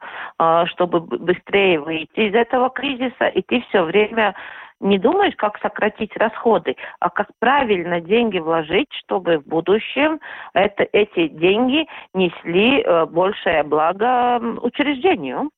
чтобы 0.67 0.99
быстрее 0.99 1.79
выйти 1.79 2.19
из 2.19 2.35
этого 2.35 2.69
кризиса, 2.69 3.25
и 3.25 3.41
ты 3.41 3.63
все 3.69 3.81
время 3.81 4.35
не 4.79 4.99
думаешь, 4.99 5.35
как 5.37 5.57
сократить 5.59 6.15
расходы, 6.17 6.75
а 6.99 7.09
как 7.09 7.27
правильно 7.39 7.99
деньги 8.01 8.39
вложить, 8.39 8.91
чтобы 9.03 9.39
в 9.39 9.47
будущем 9.47 10.19
это, 10.53 10.87
эти 10.91 11.27
деньги 11.27 11.87
несли 12.13 12.81
э, 12.81 13.05
большее 13.05 13.63
благо 13.63 14.39
учреждению. 14.61 15.49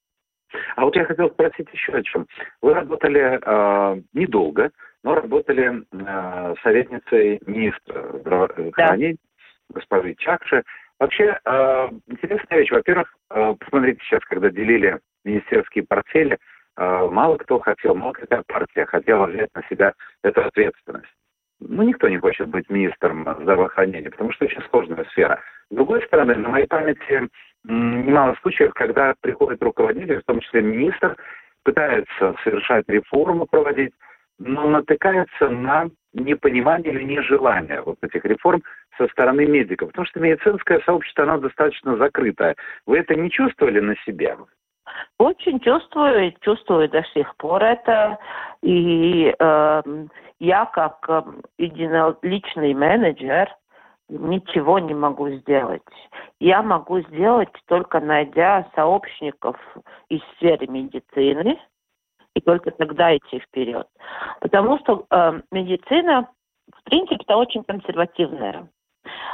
А 0.75 0.85
вот 0.85 0.95
я 0.95 1.05
хотел 1.05 1.29
спросить 1.29 1.67
еще 1.71 1.93
о 1.93 2.03
чем. 2.03 2.27
Вы 2.61 2.73
работали 2.73 3.39
э, 3.41 4.01
недолго, 4.13 4.71
но 5.03 5.15
работали 5.15 5.83
э, 5.91 6.55
советницей 6.63 7.39
министра 7.45 8.17
здравоохранения, 8.19 9.13
да. 9.69 9.75
госпожи 9.75 10.15
Чакши. 10.15 10.63
Вообще, 10.99 11.39
э, 11.45 11.89
интересная 12.07 12.59
вещь. 12.59 12.71
Во-первых, 12.71 13.13
э, 13.29 13.55
посмотрите 13.59 13.99
сейчас, 14.03 14.21
когда 14.25 14.49
делили 14.49 14.99
министерские 15.23 15.85
портфели, 15.85 16.37
мало 16.79 17.37
кто 17.37 17.59
хотел, 17.59 17.93
мало 17.93 18.13
какая 18.13 18.43
партия 18.47 18.85
хотела 18.85 19.27
взять 19.27 19.49
на 19.53 19.63
себя 19.69 19.93
эту 20.23 20.41
ответственность. 20.41 21.13
Ну, 21.59 21.83
никто 21.83 22.07
не 22.07 22.17
хочет 22.17 22.47
быть 22.47 22.69
министром 22.69 23.27
здравоохранения, 23.41 24.09
потому 24.09 24.31
что 24.31 24.45
очень 24.45 24.61
сложная 24.69 25.03
сфера. 25.11 25.41
С 25.69 25.75
другой 25.75 26.01
стороны, 26.03 26.35
на 26.35 26.49
моей 26.49 26.67
памяти 26.67 27.27
немало 27.65 28.35
случаев, 28.41 28.73
когда 28.73 29.13
приходит 29.19 29.61
руководитель, 29.61 30.21
в 30.21 30.25
том 30.25 30.39
числе 30.39 30.61
министр, 30.61 31.17
пытается 31.63 32.35
совершать 32.43 32.85
реформу, 32.87 33.45
проводить, 33.45 33.93
но 34.39 34.69
натыкается 34.69 35.49
на 35.49 35.89
непонимание 36.13 36.93
или 36.93 37.03
нежелание 37.03 37.81
вот 37.81 37.97
этих 38.01 38.23
реформ 38.23 38.63
со 38.97 39.07
стороны 39.09 39.45
медиков. 39.45 39.89
Потому 39.89 40.05
что 40.05 40.21
медицинское 40.21 40.79
сообщество, 40.85 41.25
оно 41.25 41.39
достаточно 41.39 41.97
закрытое. 41.97 42.55
Вы 42.85 42.99
это 42.99 43.15
не 43.15 43.29
чувствовали 43.29 43.81
на 43.81 43.95
себе? 44.05 44.37
Очень 45.17 45.59
чувствую, 45.59 46.33
чувствую 46.41 46.89
до 46.89 47.03
сих 47.13 47.35
пор 47.37 47.63
это. 47.63 48.17
И 48.61 49.33
э, 49.37 49.81
я 50.39 50.65
как 50.65 51.05
э, 51.09 51.21
единоличный 51.57 52.73
менеджер 52.73 53.49
ничего 54.09 54.79
не 54.79 54.93
могу 54.93 55.29
сделать. 55.29 55.81
Я 56.39 56.61
могу 56.61 57.01
сделать 57.01 57.49
только 57.67 57.99
найдя 57.99 58.67
сообщников 58.75 59.57
из 60.09 60.21
сферы 60.35 60.67
медицины, 60.67 61.59
и 62.35 62.41
только 62.41 62.71
тогда 62.71 63.15
идти 63.15 63.39
вперед. 63.39 63.87
Потому 64.39 64.79
что 64.79 65.05
э, 65.09 65.41
медицина, 65.51 66.29
в 66.73 66.83
принципе, 66.83 67.23
это 67.23 67.35
очень 67.37 67.63
консервативная. 67.63 68.69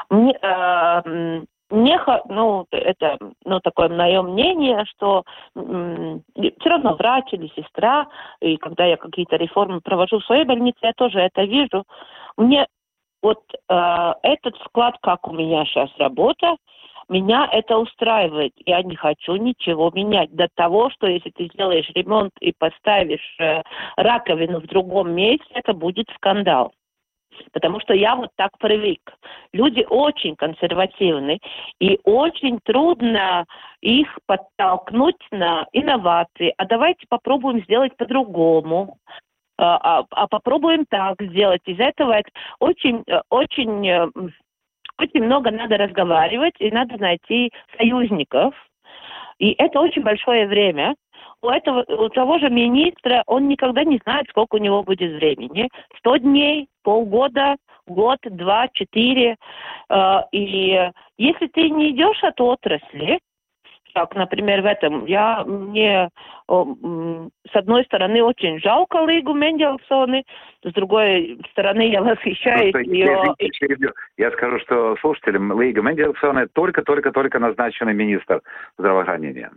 Мне, 0.09 0.37
э, 0.41 1.43
мне, 1.69 1.99
ну, 2.29 2.67
это, 2.71 3.17
ну, 3.43 3.59
такое 3.59 3.89
мое 3.89 4.21
мнение, 4.21 4.85
что 4.85 5.23
м- 5.55 6.23
все 6.35 6.69
равно 6.69 6.95
врач 6.95 7.25
или 7.31 7.51
сестра, 7.55 8.07
и 8.39 8.57
когда 8.57 8.85
я 8.85 8.97
какие-то 8.97 9.35
реформы 9.35 9.81
провожу 9.81 10.19
в 10.19 10.25
своей 10.25 10.45
больнице, 10.45 10.77
я 10.81 10.93
тоже 10.93 11.19
это 11.19 11.43
вижу. 11.43 11.83
Мне 12.37 12.67
вот 13.23 13.41
э, 13.69 14.13
этот 14.21 14.55
склад, 14.65 14.97
как 15.01 15.27
у 15.27 15.33
меня 15.33 15.65
сейчас 15.65 15.89
работа, 15.97 16.57
меня 17.09 17.49
это 17.51 17.77
устраивает. 17.77 18.53
Я 18.65 18.81
не 18.83 18.95
хочу 18.95 19.35
ничего 19.35 19.91
менять. 19.91 20.31
До 20.31 20.47
того, 20.53 20.89
что 20.91 21.07
если 21.07 21.31
ты 21.31 21.49
сделаешь 21.53 21.89
ремонт 21.95 22.31
и 22.39 22.53
поставишь 22.57 23.35
э, 23.39 23.63
раковину 23.95 24.59
в 24.59 24.67
другом 24.67 25.11
месте, 25.11 25.45
это 25.53 25.73
будет 25.73 26.07
скандал. 26.15 26.73
Потому 27.51 27.79
что 27.79 27.93
я 27.93 28.15
вот 28.15 28.29
так 28.35 28.57
привык. 28.59 29.01
Люди 29.53 29.85
очень 29.89 30.35
консервативны, 30.35 31.39
и 31.79 31.99
очень 32.03 32.59
трудно 32.63 33.45
их 33.81 34.17
подтолкнуть 34.25 35.21
на 35.31 35.67
инновации. 35.73 36.53
А 36.57 36.65
давайте 36.65 37.05
попробуем 37.07 37.63
сделать 37.63 37.95
по-другому. 37.97 38.97
А, 39.57 39.99
а, 39.99 40.05
а 40.11 40.27
попробуем 40.27 40.85
так 40.89 41.15
сделать. 41.21 41.61
Из 41.65 41.79
этого 41.79 42.21
очень, 42.59 43.03
очень, 43.29 44.11
очень 44.97 45.23
много 45.23 45.51
надо 45.51 45.77
разговаривать, 45.77 46.55
и 46.59 46.69
надо 46.71 46.97
найти 46.97 47.51
союзников. 47.77 48.53
И 49.37 49.51
это 49.57 49.79
очень 49.79 50.01
большое 50.01 50.47
время 50.47 50.95
у 51.45 51.49
этого, 51.49 51.85
у 51.87 52.09
того 52.09 52.39
же 52.39 52.49
министра, 52.49 53.23
он 53.27 53.47
никогда 53.47 53.83
не 53.83 53.99
знает, 54.03 54.27
сколько 54.29 54.55
у 54.55 54.59
него 54.59 54.83
будет 54.83 55.13
времени. 55.13 55.69
Сто 55.97 56.17
дней, 56.17 56.67
полгода, 56.83 57.55
год, 57.87 58.19
два, 58.23 58.67
четыре. 58.73 59.35
Э, 59.89 60.21
и 60.31 60.89
если 61.17 61.47
ты 61.47 61.69
не 61.69 61.91
идешь 61.91 62.23
от 62.23 62.39
отрасли, 62.41 63.19
как, 63.93 64.13
например, 64.13 64.61
в 64.61 64.65
этом, 64.65 65.05
я 65.05 65.45
мне 65.45 66.09
с 66.47 67.55
одной 67.55 67.85
стороны 67.85 68.21
очень 68.21 68.59
жалко 68.59 69.03
Лигу 69.05 69.33
Мендельсоны, 69.33 70.25
с 70.63 70.73
другой 70.73 71.39
стороны 71.51 71.87
я 71.87 72.03
восхищаюсь 72.03 72.75
ее. 72.85 73.23
Я, 73.39 73.91
я 74.17 74.31
скажу, 74.31 74.59
что 74.59 74.97
слушателям 74.97 75.59
Лига 75.59 75.81
Мендельсона 75.81 76.47
только-только-только 76.53 77.39
назначенный 77.39 77.93
министр 77.93 78.41
здравоохранения. 78.77 79.51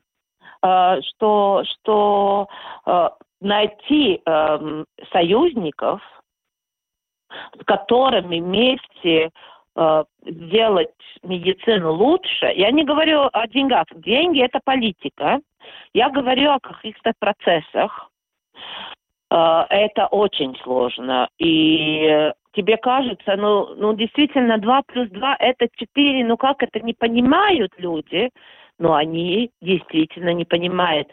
Э, 0.63 1.01
что, 1.03 1.63
что 1.65 2.49
э, 2.87 3.09
найти 3.41 4.21
эм, 4.25 4.87
союзников, 5.13 6.01
с 7.61 7.65
которыми 7.65 8.41
вместе 8.41 9.31
э, 9.77 10.05
сделать 10.23 10.91
медицину 11.23 11.93
лучше. 11.93 12.47
Я 12.57 12.73
не 12.73 12.85
говорю 12.85 13.29
о 13.33 13.47
деньгах. 13.47 13.87
Деньги– 13.95 14.43
это 14.43 14.61
политика. 14.65 15.41
Я 15.93 16.11
говорю 16.11 16.51
о 16.51 16.61
каких-то 16.61 17.13
процессах. 17.19 18.11
Это 19.31 20.07
очень 20.11 20.57
сложно. 20.63 21.29
И 21.39 22.33
тебе 22.53 22.79
кажется, 22.79 23.37
ну, 23.37 23.75
ну 23.75 23.93
действительно, 23.93 24.57
2 24.57 24.83
плюс 24.87 25.11
2– 25.11 25.37
это 25.39 25.69
4. 25.77 26.25
Ну 26.25 26.39
как 26.39 26.63
это 26.63 26.81
не 26.81 26.95
понимают 26.95 27.73
люди? 27.77 28.31
Но 28.79 28.95
они 28.95 29.51
действительно 29.61 30.33
не 30.33 30.45
понимают. 30.45 31.09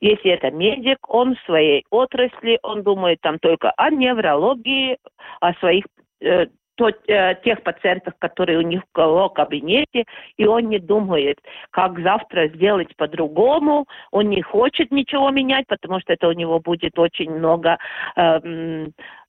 Если 0.00 0.30
это 0.30 0.50
медик, 0.50 0.98
он 1.08 1.36
в 1.36 1.40
своей 1.46 1.84
отрасли, 1.90 2.58
он 2.62 2.82
думает 2.82 3.20
там 3.22 3.38
только 3.38 3.72
о 3.76 3.90
неврологии, 3.90 4.98
о 5.40 5.54
своих 5.54 5.84
э, 6.20 6.46
то, 6.76 6.90
э, 6.90 7.34
тех 7.42 7.62
пациентов, 7.62 8.14
которые 8.18 8.58
у 8.58 8.62
них 8.62 8.82
в 8.94 9.00
его 9.00 9.28
кабинете, 9.30 10.04
и 10.36 10.46
он 10.46 10.68
не 10.68 10.78
думает, 10.78 11.38
как 11.70 11.98
завтра 12.00 12.48
сделать 12.48 12.94
по-другому, 12.96 13.86
он 14.10 14.28
не 14.28 14.42
хочет 14.42 14.92
ничего 14.92 15.30
менять, 15.30 15.66
потому 15.66 16.00
что 16.00 16.12
это 16.12 16.28
у 16.28 16.32
него 16.32 16.60
будет 16.60 16.98
очень 16.98 17.30
много 17.30 17.78
э, 18.16 18.86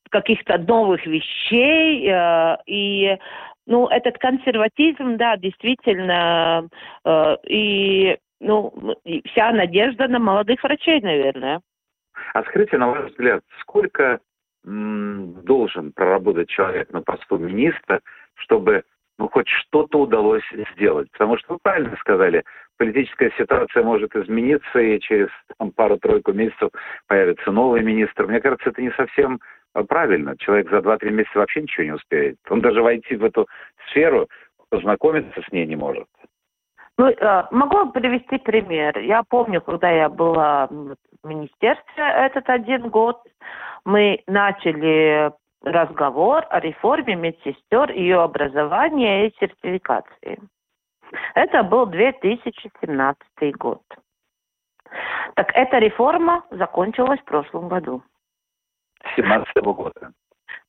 каких-то 0.09 0.57
новых 0.57 1.05
вещей, 1.05 2.09
э, 2.09 2.57
и 2.65 3.17
ну, 3.67 3.87
этот 3.87 4.17
консерватизм, 4.17 5.17
да, 5.17 5.37
действительно, 5.37 6.67
э, 7.05 7.35
и 7.47 8.17
ну, 8.39 8.73
вся 9.25 9.51
надежда 9.51 10.07
на 10.07 10.19
молодых 10.19 10.63
врачей, 10.63 11.01
наверное. 11.01 11.61
А 12.33 12.43
скажите, 12.43 12.77
на 12.77 12.87
ваш 12.87 13.11
взгляд, 13.11 13.43
сколько 13.61 14.19
м, 14.65 15.43
должен 15.43 15.91
проработать 15.91 16.49
человек 16.49 16.91
на 16.91 17.01
посту 17.01 17.37
министра, 17.37 18.01
чтобы 18.35 18.83
ну, 19.19 19.27
хоть 19.29 19.47
что-то 19.47 20.01
удалось 20.01 20.43
сделать? 20.75 21.11
Потому 21.11 21.37
что 21.37 21.53
вы 21.53 21.59
правильно 21.61 21.95
сказали, 21.99 22.43
политическая 22.77 23.31
ситуация 23.37 23.83
может 23.83 24.15
измениться, 24.15 24.79
и 24.79 24.99
через 24.99 25.29
пару-тройку 25.75 26.33
месяцев 26.33 26.69
появится 27.07 27.51
новый 27.51 27.81
министр. 27.81 28.27
Мне 28.27 28.39
кажется, 28.39 28.69
это 28.69 28.81
не 28.81 28.91
совсем 28.91 29.39
правильно. 29.83 30.35
Человек 30.37 30.69
за 30.69 30.77
2-3 30.77 31.09
месяца 31.11 31.39
вообще 31.39 31.61
ничего 31.61 31.83
не 31.85 31.91
успеет. 31.91 32.37
Он 32.49 32.61
даже 32.61 32.81
войти 32.81 33.15
в 33.15 33.23
эту 33.23 33.47
сферу, 33.89 34.27
познакомиться 34.69 35.41
с 35.41 35.51
ней 35.51 35.65
не 35.65 35.75
может. 35.75 36.07
Ну, 36.97 37.09
э, 37.09 37.43
могу 37.51 37.91
привести 37.91 38.37
пример. 38.39 38.97
Я 38.99 39.23
помню, 39.23 39.61
когда 39.61 39.89
я 39.89 40.09
была 40.09 40.67
в 40.67 40.95
министерстве 41.23 42.03
этот 42.03 42.49
один 42.49 42.89
год, 42.89 43.21
мы 43.85 44.23
начали 44.27 45.31
разговор 45.63 46.45
о 46.49 46.59
реформе 46.59 47.15
медсестер, 47.15 47.91
ее 47.91 48.21
образования 48.21 49.27
и 49.27 49.35
сертификации. 49.39 50.39
Это 51.35 51.63
был 51.63 51.85
2017 51.85 53.55
год. 53.57 53.81
Так 55.35 55.51
эта 55.53 55.77
реформа 55.77 56.43
закончилась 56.49 57.19
в 57.19 57.25
прошлом 57.25 57.67
году. 57.67 58.01
17 59.15 59.55
года. 59.63 60.11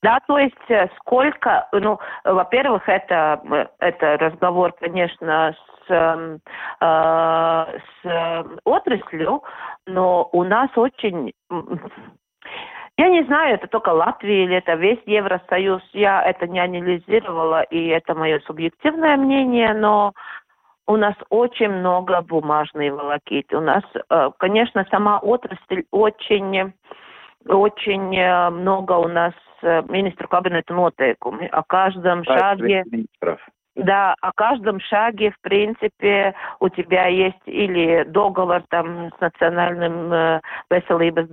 Да, 0.02 0.20
то 0.26 0.38
есть 0.38 0.54
э, 0.68 0.88
сколько, 0.98 1.68
ну, 1.72 1.98
во-первых, 2.24 2.88
это, 2.88 3.40
э, 3.50 3.66
это 3.80 4.16
разговор, 4.18 4.72
конечно, 4.78 5.54
с, 5.86 5.90
эм, 5.90 6.40
э, 6.80 7.78
с 8.02 8.44
отраслью, 8.64 9.42
но 9.86 10.28
у 10.32 10.44
нас 10.44 10.70
очень 10.76 11.32
я 12.98 13.08
не 13.10 13.22
знаю, 13.24 13.54
это 13.54 13.68
только 13.68 13.90
Латвия 13.90 14.44
или 14.44 14.56
это 14.56 14.74
весь 14.74 14.98
Евросоюз. 15.06 15.82
Я 15.92 16.20
это 16.20 16.48
не 16.48 16.58
анализировала, 16.58 17.62
и 17.62 17.86
это 17.86 18.16
мое 18.16 18.40
субъективное 18.40 19.16
мнение, 19.16 19.72
но 19.72 20.12
у 20.88 20.96
нас 20.96 21.14
очень 21.28 21.68
много 21.68 22.20
бумажной 22.22 22.90
волокиты. 22.90 23.56
У 23.56 23.60
нас, 23.60 23.84
э, 23.94 24.30
конечно, 24.38 24.84
сама 24.90 25.18
отрасль 25.20 25.84
очень, 25.92 26.72
очень 27.48 28.16
э, 28.16 28.50
много 28.50 28.92
у 28.92 29.08
нас 29.08 29.34
э, 29.62 29.82
министру 29.88 30.28
кабинета 30.28 30.74
нотейкumi 30.74 31.48
о 31.48 31.62
каждом 31.62 32.24
шаге. 32.24 32.84
Министров. 32.86 33.40
Да, 33.78 34.16
о 34.20 34.32
каждом 34.32 34.80
шаге, 34.80 35.30
в 35.30 35.40
принципе, 35.40 36.34
у 36.58 36.68
тебя 36.68 37.06
есть 37.06 37.38
или 37.46 38.02
договор 38.08 38.64
там 38.70 39.10
с 39.16 39.20
национальным 39.20 40.12
э, 40.12 40.40
veselības 40.68 41.28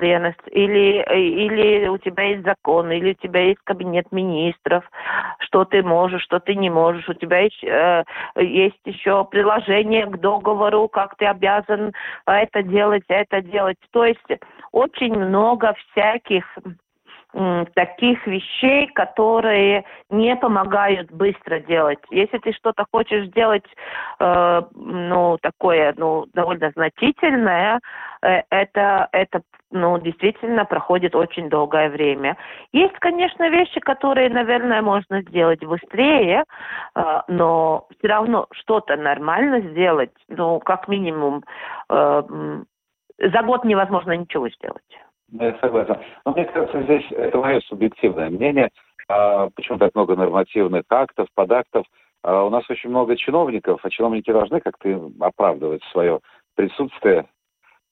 или, 0.52 1.04
или 1.12 1.88
у 1.88 1.98
тебя 1.98 2.24
есть 2.24 2.44
закон, 2.44 2.92
или 2.92 3.12
у 3.12 3.16
тебя 3.16 3.46
есть 3.46 3.62
кабинет 3.64 4.12
министров, 4.12 4.84
что 5.40 5.66
ты 5.66 5.82
можешь, 5.82 6.22
что 6.22 6.40
ты 6.40 6.54
не 6.54 6.70
можешь. 6.70 7.10
У 7.10 7.16
тебя 7.16 7.40
есть, 7.40 7.64
э, 7.64 8.04
есть 8.38 8.80
еще 8.86 9.26
приложение 9.26 10.06
к 10.06 10.20
договору, 10.20 10.88
как 10.88 11.16
ты 11.18 11.26
обязан 11.26 11.94
это 12.28 12.62
делать, 12.62 13.06
это 13.08 13.42
делать. 13.42 13.78
То 13.90 14.06
есть 14.06 14.22
очень 14.76 15.16
много 15.18 15.74
всяких 15.74 16.46
таких 17.74 18.26
вещей, 18.28 18.88
которые 18.94 19.84
не 20.10 20.36
помогают 20.38 21.12
быстро 21.12 21.60
делать. 21.60 22.00
Если 22.10 22.38
ты 22.38 22.54
что-то 22.54 22.86
хочешь 22.92 23.28
сделать, 23.28 23.66
э, 24.20 24.62
ну, 24.74 25.38
такое, 25.42 25.94
ну, 25.98 26.28
довольно 26.34 26.72
значительное, 26.72 27.82
э, 28.22 28.42
это, 28.50 29.10
это, 29.12 29.42
ну, 29.70 30.00
действительно 30.00 30.64
проходит 30.64 31.14
очень 31.14 31.50
долгое 31.50 31.90
время. 31.90 32.38
Есть, 32.72 32.98
конечно, 33.00 33.50
вещи, 33.50 33.82
которые, 33.82 34.30
наверное, 34.30 34.82
можно 34.82 35.22
сделать 35.24 35.62
быстрее, 35.62 36.46
э, 36.96 37.22
но 37.28 37.86
все 37.98 38.08
равно 38.08 38.48
что-то 38.54 38.96
нормально 38.96 39.60
сделать, 39.72 40.14
ну, 40.30 40.60
как 40.60 40.88
минимум, 40.88 41.44
э, 41.90 42.24
за 43.20 43.42
год 43.44 43.64
невозможно 43.64 44.16
ничего 44.16 44.50
сделать. 44.50 44.84
Я 45.32 45.58
согласен. 45.60 45.98
Но 46.26 46.34
мне 46.34 46.46
кажется, 46.46 46.84
здесь 46.84 47.06
это 47.12 47.38
мое 47.38 47.60
субъективное 47.62 48.30
мнение. 48.30 48.70
А, 49.08 49.50
почему 49.56 49.78
так 49.78 49.94
много 49.96 50.16
нормативных 50.16 50.84
актов, 50.90 51.28
подактов? 51.34 51.86
А, 52.24 52.44
у 52.44 52.50
нас 52.50 52.70
очень 52.70 52.90
много 52.90 53.16
чиновников, 53.16 53.80
а 53.84 53.90
чиновники 53.90 54.32
должны 54.32 54.60
как-то 54.60 55.12
оправдывать 55.20 55.84
свое 55.92 56.20
присутствие 56.56 57.26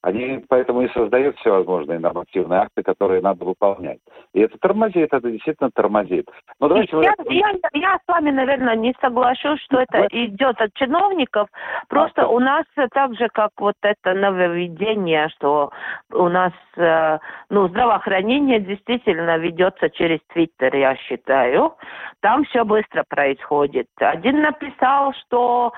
они 0.04 0.44
поэтому 0.48 0.82
и 0.82 0.92
создают 0.92 1.38
всевозможные 1.38 1.98
нормативные 1.98 2.60
акты, 2.60 2.82
которые 2.82 3.22
надо 3.22 3.42
выполнять. 3.46 4.00
И 4.34 4.40
это 4.40 4.58
тормозит, 4.58 5.08
это 5.10 5.30
действительно 5.30 5.70
тормозит. 5.74 6.28
Но 6.60 6.68
давайте 6.68 6.94
я, 7.00 7.14
вы... 7.16 7.32
я, 7.32 7.52
я 7.72 7.96
с 7.96 8.06
вами, 8.06 8.30
наверное, 8.30 8.76
не 8.76 8.94
соглашусь, 9.00 9.62
что 9.62 9.80
это 9.80 10.00
Вы... 10.00 10.26
идет 10.26 10.60
от 10.60 10.74
чиновников. 10.74 11.48
Просто 11.88 12.24
а, 12.24 12.28
у 12.28 12.38
нас 12.38 12.66
так 12.92 13.14
же, 13.14 13.28
как 13.32 13.52
вот 13.56 13.76
это 13.80 14.12
нововведение, 14.12 15.30
что 15.30 15.70
у 16.12 16.28
нас 16.28 16.52
э, 16.76 17.18
ну, 17.48 17.68
здравоохранение 17.68 18.60
действительно 18.60 19.38
ведется 19.38 19.88
через 19.88 20.18
Твиттер, 20.34 20.76
я 20.76 20.96
считаю. 20.96 21.76
Там 22.20 22.44
все 22.44 22.64
быстро 22.64 23.04
происходит. 23.08 23.86
Один 23.96 24.42
написал, 24.42 25.14
что 25.14 25.72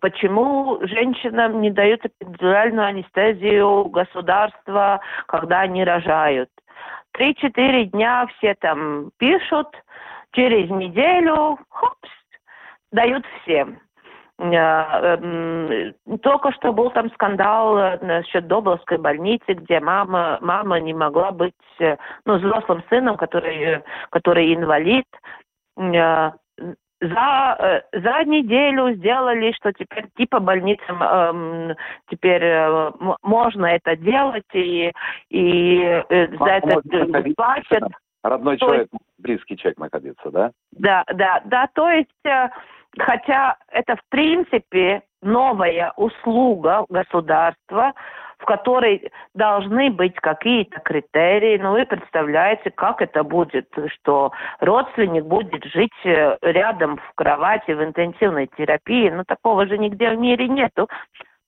почему 0.00 0.78
женщинам 0.82 1.60
не 1.60 1.70
дают 1.70 2.04
эпидуральную 2.04 2.86
анестезию 2.86 3.84
государства, 3.86 5.00
когда 5.26 5.60
они 5.60 5.84
рожают. 5.84 6.48
Три-четыре 7.12 7.86
дня 7.86 8.26
все 8.36 8.54
там 8.54 9.10
пишут, 9.18 9.68
через 10.32 10.68
неделю, 10.70 11.58
хопс, 11.68 12.10
дают 12.92 13.24
всем. 13.42 13.78
А, 14.36 15.16
только 16.22 16.52
что 16.52 16.72
был 16.72 16.90
там 16.90 17.08
скандал 17.12 17.78
э, 17.78 17.98
насчет 18.00 18.48
Добловской 18.48 18.98
больницы, 18.98 19.52
где 19.52 19.78
мама, 19.78 20.38
мама 20.40 20.80
не 20.80 20.92
могла 20.92 21.30
быть 21.30 21.54
э, 21.78 21.96
ну, 22.24 22.38
взрослым 22.38 22.82
сыном, 22.90 23.16
который, 23.16 23.84
который 24.10 24.52
инвалид 24.52 25.06
а, 25.76 26.34
за, 27.00 27.56
э, 27.92 28.00
за 28.00 28.24
неделю 28.24 28.94
сделали, 28.94 29.52
что 29.52 29.72
теперь 29.72 30.06
типа 30.16 30.40
больницам 30.40 31.02
эм, 31.02 31.76
теперь 32.10 32.42
э, 32.42 32.92
можно 33.22 33.66
это 33.66 33.96
делать 33.96 34.44
и, 34.52 34.92
и 35.28 35.78
э, 35.80 36.28
за 36.38 36.44
это 36.44 36.80
платят. 37.36 37.90
Родной 38.22 38.56
то 38.56 38.66
человек, 38.66 38.88
есть, 38.90 39.04
близкий 39.18 39.56
человек 39.56 39.78
находится, 39.78 40.30
да? 40.30 40.50
Да, 40.72 41.04
да, 41.12 41.42
да, 41.44 41.68
то 41.74 41.90
есть, 41.90 42.08
э, 42.24 42.48
хотя 42.98 43.56
это 43.68 43.96
в 43.96 44.02
принципе 44.08 45.02
новая 45.20 45.92
услуга 45.96 46.86
государства, 46.88 47.92
в 48.44 48.46
которой 48.46 49.10
должны 49.32 49.90
быть 49.90 50.16
какие-то 50.16 50.78
критерии. 50.80 51.56
Но 51.56 51.72
вы 51.72 51.86
представляете, 51.86 52.70
как 52.70 53.00
это 53.00 53.24
будет, 53.24 53.66
что 53.94 54.32
родственник 54.60 55.24
будет 55.24 55.64
жить 55.64 55.94
э, 56.04 56.36
рядом 56.42 56.98
в 56.98 57.14
кровати 57.14 57.70
в 57.70 57.82
интенсивной 57.82 58.50
терапии. 58.54 59.08
Ну, 59.08 59.24
такого 59.24 59.66
же 59.66 59.78
нигде 59.78 60.10
в 60.10 60.18
мире 60.18 60.46
нету. 60.48 60.90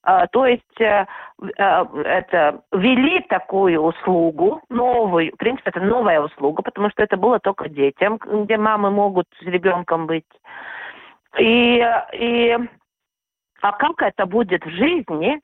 А, 0.04 0.26
то 0.28 0.46
есть 0.46 0.80
э, 0.80 1.04
это 1.38 2.62
ввели 2.72 3.20
такую 3.28 3.78
услугу, 3.78 4.62
новую, 4.70 5.32
в 5.32 5.36
принципе, 5.36 5.68
это 5.68 5.80
новая 5.80 6.22
услуга, 6.22 6.62
потому 6.62 6.88
что 6.88 7.02
это 7.02 7.18
было 7.18 7.38
только 7.40 7.68
детям, 7.68 8.16
где 8.16 8.56
мамы 8.56 8.90
могут 8.90 9.26
с 9.38 9.42
ребенком 9.42 10.06
быть. 10.06 10.24
И, 11.38 11.86
и 12.14 12.56
а 13.60 13.72
как 13.72 14.00
это 14.00 14.24
будет 14.24 14.64
в 14.64 14.70
жизни, 14.70 15.42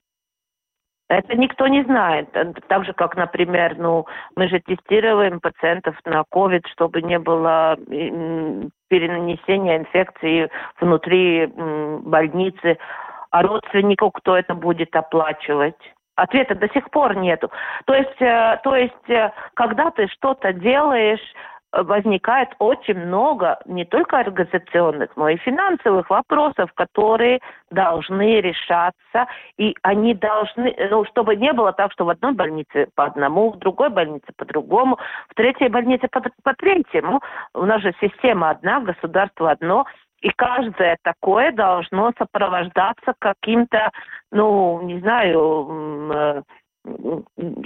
это 1.09 1.35
никто 1.35 1.67
не 1.67 1.83
знает. 1.83 2.29
Так 2.67 2.85
же, 2.85 2.93
как, 2.93 3.15
например, 3.15 3.75
ну, 3.77 4.05
мы 4.35 4.47
же 4.47 4.59
тестируем 4.59 5.39
пациентов 5.39 5.95
на 6.05 6.23
COVID, 6.33 6.63
чтобы 6.71 7.01
не 7.01 7.19
было 7.19 7.77
перенесения 8.89 9.77
инфекции 9.77 10.49
внутри 10.79 11.47
больницы. 11.47 12.77
А 13.31 13.41
родственнику 13.41 14.11
кто 14.11 14.37
это 14.37 14.53
будет 14.53 14.95
оплачивать? 14.95 15.77
Ответа 16.15 16.53
до 16.53 16.69
сих 16.69 16.89
пор 16.91 17.15
нету. 17.15 17.51
То 17.85 17.95
есть, 17.95 18.21
э, 18.21 18.59
то 18.63 18.75
есть, 18.75 19.09
э, 19.09 19.31
когда 19.55 19.89
ты 19.89 20.07
что-то 20.07 20.53
делаешь, 20.53 21.33
возникает 21.73 22.49
очень 22.59 22.99
много 22.99 23.59
не 23.65 23.83
только 23.83 24.19
организационных, 24.19 25.09
но 25.15 25.27
и 25.29 25.37
финансовых 25.37 26.09
вопросов, 26.09 26.71
которые 26.75 27.39
должны 27.71 28.41
решаться, 28.41 29.27
и 29.57 29.75
они 29.81 30.13
должны, 30.13 30.75
ну, 30.91 31.03
чтобы 31.05 31.35
не 31.35 31.51
было 31.51 31.73
так, 31.73 31.91
что 31.91 32.05
в 32.05 32.09
одной 32.09 32.33
больнице 32.33 32.87
по 32.95 33.05
одному, 33.05 33.51
в 33.51 33.57
другой 33.57 33.89
больнице 33.89 34.27
по 34.37 34.45
другому, 34.45 34.99
в 35.29 35.33
третьей 35.33 35.69
больнице 35.69 36.07
по, 36.11 36.21
по 36.43 36.53
третьему. 36.53 37.21
У 37.55 37.65
нас 37.65 37.81
же 37.81 37.93
система 37.99 38.51
одна, 38.51 38.79
государство 38.79 39.49
одно, 39.49 39.85
и 40.21 40.29
каждое 40.29 40.97
такое 41.01 41.51
должно 41.51 42.13
сопровождаться 42.17 43.13
каким-то, 43.19 43.89
ну, 44.31 44.81
не 44.83 44.99
знаю, 44.99 46.11
э, 46.13 46.41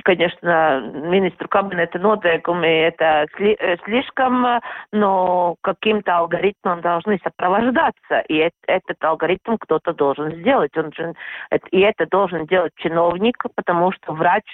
конечно, 0.03 0.80
министру 0.93 1.47
кабинета 1.47 1.97
noteikumi 1.97 2.67
это 2.67 3.25
э, 3.39 3.77
слишком, 3.86 4.62
но 4.91 5.56
каким-то 5.62 6.17
алгоритмом 6.17 6.82
должны 6.82 7.19
сопровождаться. 7.23 8.19
И 8.27 8.49
этот 8.67 9.03
алгоритм 9.03 9.58
кто-то 9.60 9.93
должен 9.93 10.32
сделать. 10.36 10.75
Он 10.77 10.93
же, 10.93 11.13
и 11.71 11.80
это 11.80 12.06
должен 12.06 12.45
делать 12.45 12.73
чиновник, 12.77 13.43
потому 13.56 13.91
что 13.91 14.13
врач 14.13 14.45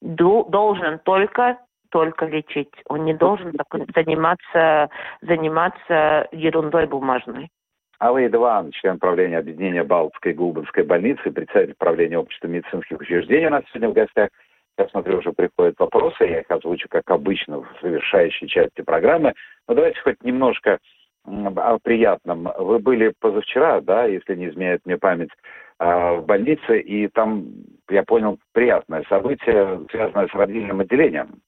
должен 0.00 0.98
только 1.00 1.58
только 1.90 2.26
лечить. 2.26 2.72
Он 2.88 3.04
не 3.04 3.14
должен 3.14 3.52
заниматься, 3.94 4.90
заниматься 5.22 6.28
ерундой 6.32 6.86
бумажной. 6.86 7.48
Алла 8.00 8.18
Эдван, 8.18 8.72
член 8.72 8.98
правления 8.98 9.38
объединения 9.38 9.82
Балтской 9.82 10.32
и 10.32 10.34
Гулбанской 10.34 10.84
больницы, 10.84 11.30
представитель 11.30 11.74
правления 11.78 12.18
общества 12.18 12.46
медицинских 12.46 13.00
учреждений 13.00 13.46
у 13.46 13.50
нас 13.50 13.64
сегодня 13.70 13.88
в 13.88 13.94
гостях. 13.94 14.28
Я 14.78 14.88
смотрю, 14.88 15.18
уже 15.18 15.32
приходят 15.32 15.78
вопросы, 15.78 16.24
я 16.24 16.40
их 16.40 16.50
озвучу, 16.50 16.86
как 16.90 17.10
обычно, 17.10 17.60
в 17.60 17.66
завершающей 17.80 18.46
части 18.46 18.82
программы. 18.82 19.32
Но 19.66 19.74
давайте 19.74 19.98
хоть 20.00 20.22
немножко 20.22 20.78
о 21.24 21.78
приятном. 21.82 22.48
Вы 22.58 22.78
были 22.78 23.14
позавчера, 23.18 23.80
да, 23.80 24.04
если 24.04 24.34
не 24.34 24.48
изменяет 24.48 24.84
мне 24.84 24.98
память, 24.98 25.30
а, 25.78 26.14
в 26.14 26.26
больнице, 26.26 26.80
и 26.80 27.08
там, 27.08 27.46
я 27.88 28.02
понял, 28.02 28.38
приятное 28.52 29.04
событие, 29.08 29.80
связанное 29.90 30.28
с 30.28 30.34
родильным 30.34 30.80
отделением. 30.80 31.40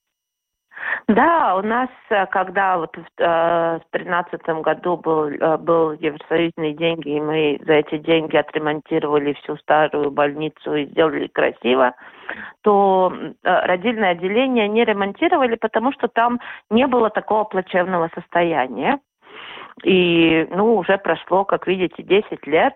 Да, 1.09 1.57
у 1.57 1.62
нас, 1.62 1.88
э, 2.11 2.27
когда 2.27 2.79
вот 2.79 2.95
в 2.97 3.05
э, 3.19 3.81
тринадцатом 3.91 4.62
году 4.62 4.97
был, 4.97 5.29
э, 5.29 5.57
был 5.57 5.93
Евросоюзные 5.93 6.75
деньги, 6.75 7.17
и 7.17 7.21
мы 7.21 7.59
за 7.64 7.75
эти 7.75 7.99
деньги 7.99 8.37
отремонтировали 8.37 9.33
всю 9.35 9.57
старую 9.57 10.11
больницу 10.11 10.75
и 10.75 10.87
сделали 10.87 11.29
красиво, 11.29 11.95
то 12.62 13.12
родильное 13.43 14.11
отделение 14.11 14.69
не 14.69 14.85
ремонтировали, 14.85 15.57
потому 15.57 15.93
что 15.93 16.09
там 16.09 16.41
не 16.69 16.87
было 16.87 17.09
такого 17.09 17.45
плачевного 17.45 18.11
состояния. 18.14 18.99
И, 19.85 20.47
ну, 20.51 20.77
уже 20.77 20.99
прошло, 20.99 21.45
как 21.45 21.67
видите, 21.67 22.03
10 22.03 22.47
лет, 22.47 22.75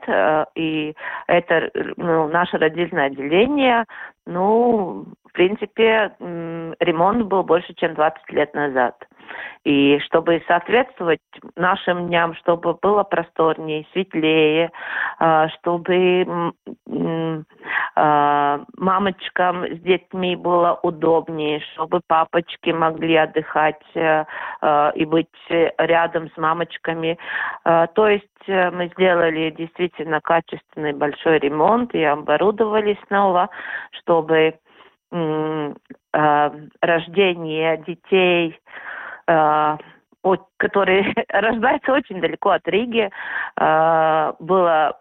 и 0.54 0.94
это 1.26 1.70
ну, 1.96 2.28
наше 2.28 2.56
родильное 2.58 3.06
отделение, 3.06 3.84
ну, 4.24 5.06
в 5.32 5.34
принципе, 5.34 6.12
ремонт 6.20 7.24
был 7.24 7.42
больше, 7.42 7.72
чем 7.74 7.94
20 7.94 8.32
лет 8.32 8.52
назад. 8.52 8.94
И 9.64 9.98
чтобы 10.00 10.42
соответствовать 10.46 11.20
нашим 11.56 12.08
дням, 12.08 12.34
чтобы 12.34 12.74
было 12.74 13.02
просторнее, 13.02 13.86
светлее, 13.92 14.70
а, 15.18 15.48
чтобы 15.48 16.52
а, 17.94 18.60
мамочкам 18.76 19.64
с 19.64 19.78
детьми 19.80 20.36
было 20.36 20.78
удобнее, 20.82 21.60
чтобы 21.72 22.00
папочки 22.06 22.70
могли 22.70 23.16
отдыхать 23.16 23.82
э, 23.94 24.24
а, 24.60 24.92
и 24.94 25.06
быть 25.06 25.28
рядом 25.48 26.28
с 26.30 26.36
мамочками. 26.36 27.16
То 27.64 28.08
есть 28.08 28.26
э, 28.48 28.70
мы 28.70 28.88
сделали 28.88 29.50
действительно 29.50 30.20
качественный 30.20 30.92
большой 30.92 31.38
ремонт 31.38 31.94
и 31.94 32.02
оборудовали 32.02 32.98
снова, 33.06 33.48
чтобы 33.92 34.58
рождение 36.80 37.76
детей 37.86 38.58
Э, 39.26 39.76
который 40.58 41.14
рождается 41.28 41.92
очень 41.92 42.20
далеко 42.20 42.50
от 42.50 42.66
Риги, 42.68 43.10
э, 43.60 44.32
было 44.38 44.98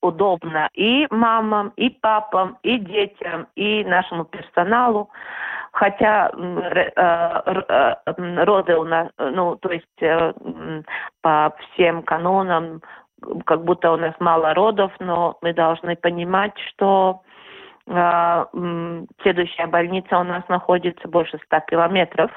удобно 0.00 0.68
и 0.72 1.06
мамам, 1.10 1.72
и 1.76 1.90
папам, 1.90 2.58
и 2.62 2.78
детям, 2.78 3.46
и 3.54 3.84
нашему 3.84 4.24
персоналу. 4.24 5.10
Хотя 5.72 6.30
э, 6.30 7.94
роды 8.44 8.76
у 8.76 8.84
нас, 8.84 9.10
ну, 9.18 9.56
то 9.56 9.70
есть 9.70 10.32
по 11.20 11.54
всем 11.60 12.02
канонам, 12.02 12.82
как 13.46 13.64
будто 13.64 13.92
у 13.92 13.96
нас 13.96 14.14
мало 14.18 14.54
родов, 14.54 14.92
но 14.98 15.38
мы 15.40 15.52
должны 15.52 15.94
понимать, 15.96 16.52
что 16.70 17.22
следующая 17.86 19.66
больница 19.66 20.18
у 20.18 20.24
нас 20.24 20.46
находится 20.48 21.08
больше 21.08 21.38
ста 21.44 21.60
километров 21.60 22.30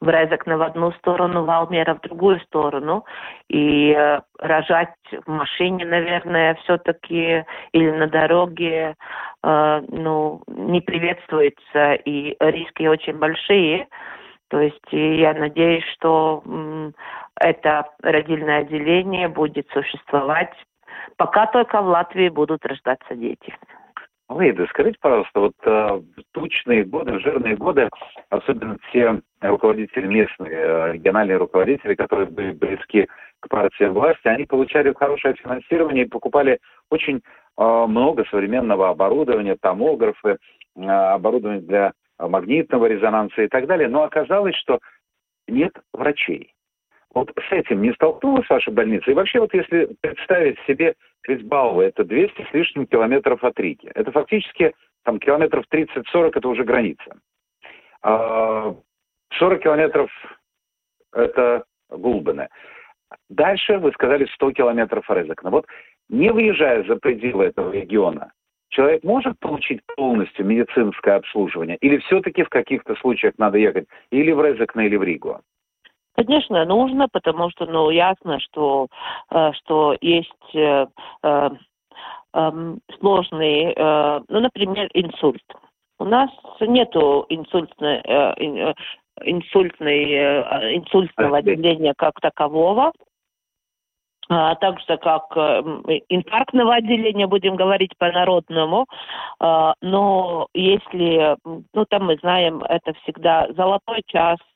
в 0.00 0.08
Резекне 0.08 0.56
в 0.56 0.62
одну 0.62 0.92
сторону, 0.92 1.44
в 1.44 1.50
Алмера 1.50 1.94
в 1.94 2.00
другую 2.00 2.40
сторону. 2.40 3.04
И 3.48 3.92
э, 3.92 4.20
рожать 4.38 4.94
в 5.24 5.30
машине, 5.30 5.86
наверное, 5.86 6.54
все-таки 6.56 7.44
или 7.72 7.90
на 7.90 8.06
дороге, 8.06 8.94
э, 9.42 9.82
ну, 9.88 10.42
не 10.48 10.80
приветствуется, 10.80 11.94
и 11.94 12.36
риски 12.40 12.86
очень 12.86 13.16
большие. 13.18 13.88
То 14.48 14.60
есть 14.60 14.80
я 14.92 15.34
надеюсь, 15.34 15.84
что 15.94 16.42
это 17.40 17.88
родильное 18.00 18.60
отделение 18.60 19.28
будет 19.28 19.68
существовать, 19.72 20.52
пока 21.16 21.46
только 21.46 21.82
в 21.82 21.86
Латвии 21.88 22.28
будут 22.28 22.64
рождаться 22.64 23.16
дети. 23.16 23.56
Лейда, 24.28 24.66
скажите, 24.66 24.98
пожалуйста, 25.00 25.40
вот 25.40 25.54
э, 25.64 26.02
тучные 26.32 26.84
годы, 26.84 27.20
жирные 27.20 27.56
годы, 27.56 27.88
особенно 28.28 28.76
те 28.92 29.20
руководители 29.40 30.06
местные, 30.06 30.52
э, 30.52 30.92
региональные 30.94 31.36
руководители, 31.36 31.94
которые 31.94 32.26
были 32.26 32.50
близки 32.50 33.06
к 33.38 33.48
партии 33.48 33.84
власти, 33.84 34.26
они 34.26 34.44
получали 34.44 34.92
хорошее 34.94 35.34
финансирование 35.34 36.06
и 36.06 36.08
покупали 36.08 36.58
очень 36.90 37.18
э, 37.56 37.84
много 37.86 38.24
современного 38.24 38.88
оборудования, 38.88 39.56
томографы, 39.60 40.38
э, 40.74 40.80
оборудование 40.82 41.62
для 41.62 41.92
магнитного 42.18 42.86
резонанса 42.86 43.42
и 43.42 43.48
так 43.48 43.66
далее. 43.66 43.88
Но 43.88 44.02
оказалось, 44.02 44.56
что 44.56 44.80
нет 45.46 45.72
врачей. 45.92 46.55
Вот 47.16 47.32
с 47.48 47.50
этим 47.50 47.80
не 47.80 47.94
столкнулась 47.94 48.46
ваша 48.50 48.70
больница? 48.70 49.10
И 49.10 49.14
вообще, 49.14 49.40
вот 49.40 49.54
если 49.54 49.88
представить 50.02 50.58
себе 50.66 50.96
Крисбауэ, 51.22 51.86
это 51.86 52.04
200 52.04 52.42
с 52.42 52.52
лишним 52.52 52.86
километров 52.86 53.42
от 53.42 53.58
Риги. 53.58 53.90
Это 53.94 54.12
фактически 54.12 54.74
там 55.02 55.18
километров 55.18 55.64
30-40, 55.72 56.32
это 56.34 56.46
уже 56.46 56.64
граница. 56.64 57.16
40 58.02 58.04
а, 58.04 59.56
километров 59.56 60.10
это 61.14 61.64
Гулбене. 61.88 62.50
Дальше 63.30 63.78
вы 63.78 63.92
сказали 63.92 64.26
100 64.34 64.52
километров 64.52 65.08
Резекна. 65.08 65.48
Вот 65.48 65.64
не 66.10 66.30
выезжая 66.30 66.84
за 66.84 66.96
пределы 66.96 67.46
этого 67.46 67.72
региона, 67.72 68.30
человек 68.68 69.04
может 69.04 69.38
получить 69.38 69.80
полностью 69.96 70.44
медицинское 70.44 71.14
обслуживание? 71.14 71.78
Или 71.78 71.96
все-таки 71.96 72.42
в 72.42 72.50
каких-то 72.50 72.94
случаях 72.96 73.32
надо 73.38 73.56
ехать 73.56 73.86
или 74.10 74.32
в 74.32 74.44
Резекна, 74.44 74.82
или 74.82 74.96
в 74.96 75.02
Ригу? 75.02 75.40
Конечно, 76.16 76.64
нужно, 76.64 77.08
потому 77.08 77.50
что, 77.50 77.66
ну, 77.66 77.90
ясно, 77.90 78.40
что, 78.40 78.88
э, 79.30 79.52
что 79.52 79.94
есть 80.00 80.32
э, 80.54 80.86
э, 81.22 81.50
эм, 82.32 82.80
сложные, 82.98 83.74
ну, 84.28 84.40
например, 84.40 84.88
инсульт. 84.94 85.42
У 85.98 86.04
нас 86.04 86.30
нету 86.60 87.24
инсультной, 87.30 88.00
инсультной, 89.22 90.76
инсультного 90.76 91.38
отделения 91.38 91.94
как 91.96 92.20
такового. 92.20 92.92
А, 94.28 94.56
так 94.56 94.80
же, 94.80 94.98
как 94.98 95.34
инфарктного 96.08 96.74
отделения, 96.74 97.26
будем 97.26 97.56
говорить 97.56 97.96
по-народному. 97.96 98.86
А, 99.38 99.74
но 99.80 100.48
если, 100.52 101.36
ну, 101.72 101.84
там 101.88 102.06
мы 102.06 102.16
знаем, 102.16 102.62
это 102.64 102.92
всегда 103.02 103.46
золотой 103.54 104.02
час, 104.06 104.38
Э, 104.38 104.55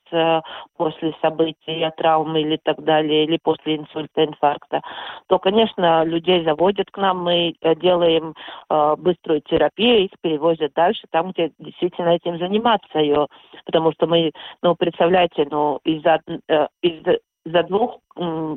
после 0.77 1.15
события, 1.21 1.93
травмы 1.97 2.43
или 2.43 2.59
так 2.63 2.83
далее, 2.83 3.25
или 3.25 3.39
после 3.43 3.77
инсульта, 3.77 4.25
инфаркта, 4.25 4.81
то, 5.29 5.39
конечно, 5.39 6.05
людей 6.05 6.45
заводят 6.45 6.91
к 6.91 6.97
нам, 6.99 7.23
мы 7.23 7.55
э, 7.61 7.75
делаем 7.77 8.35
э, 8.69 8.97
быструю 8.99 9.41
терапию, 9.43 10.05
их 10.05 10.11
перевозят 10.21 10.73
дальше, 10.75 11.07
там, 11.11 11.33
где 11.33 11.53
действительно 11.59 12.11
этим 12.11 12.39
заниматься 12.39 12.99
ее, 12.99 13.27
потому 13.65 13.93
что 13.93 14.07
мы, 14.07 14.33
ну, 14.63 14.75
представляете, 14.75 15.47
ну, 15.51 15.81
из-за 15.85 16.21
э, 16.49 16.67
из 16.83 17.03
за 17.45 17.63
двух 17.65 17.99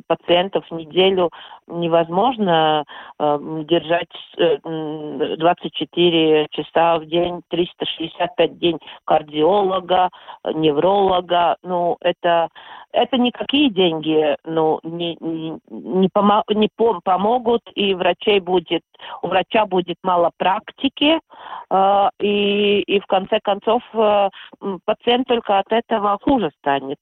пациентов 0.06 0.64
в 0.68 0.74
неделю 0.74 1.30
невозможно 1.66 2.84
э, 3.18 3.38
держать 3.66 4.10
э, 4.36 4.58
24 5.36 6.48
часа 6.50 6.98
в 6.98 7.06
день, 7.06 7.40
365 7.48 8.58
день 8.58 8.78
кардиолога, 9.04 10.10
невролога. 10.54 11.56
Ну, 11.62 11.96
это, 12.00 12.48
это 12.92 13.16
никакие 13.16 13.70
деньги 13.70 14.36
ну, 14.44 14.80
не, 14.82 15.16
не, 15.20 15.58
не, 15.70 16.08
помо 16.12 16.42
не 16.50 16.68
помогут, 17.02 17.62
и 17.74 17.94
врачей 17.94 18.40
будет, 18.40 18.82
у 19.22 19.28
врача 19.28 19.64
будет 19.66 19.96
мало 20.02 20.30
практики, 20.36 21.20
э, 21.70 22.08
и, 22.20 22.80
и 22.80 23.00
в 23.00 23.06
конце 23.06 23.40
концов 23.40 23.82
э, 23.94 24.28
пациент 24.84 25.28
только 25.28 25.58
от 25.58 25.72
этого 25.72 26.18
хуже 26.22 26.50
станет 26.58 26.98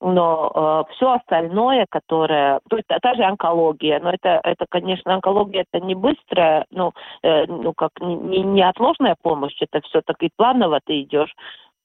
но 0.00 0.84
э, 0.88 0.94
все 0.94 1.12
остальное, 1.12 1.86
которое, 1.88 2.60
то 2.68 2.76
есть 2.76 2.88
та 2.88 3.14
же 3.14 3.22
онкология, 3.22 4.00
но 4.00 4.10
это, 4.10 4.40
это, 4.42 4.66
конечно, 4.68 5.14
онкология 5.14 5.64
это 5.70 5.84
не 5.84 5.94
быстрая, 5.94 6.64
ну, 6.70 6.92
э, 7.22 7.46
ну 7.46 7.72
как 7.74 7.92
не, 8.00 8.42
не 8.42 8.62
отложная 8.62 9.16
помощь, 9.20 9.56
это 9.60 9.80
все-таки 9.82 10.30
планово 10.36 10.80
ты 10.84 11.02
идешь. 11.02 11.34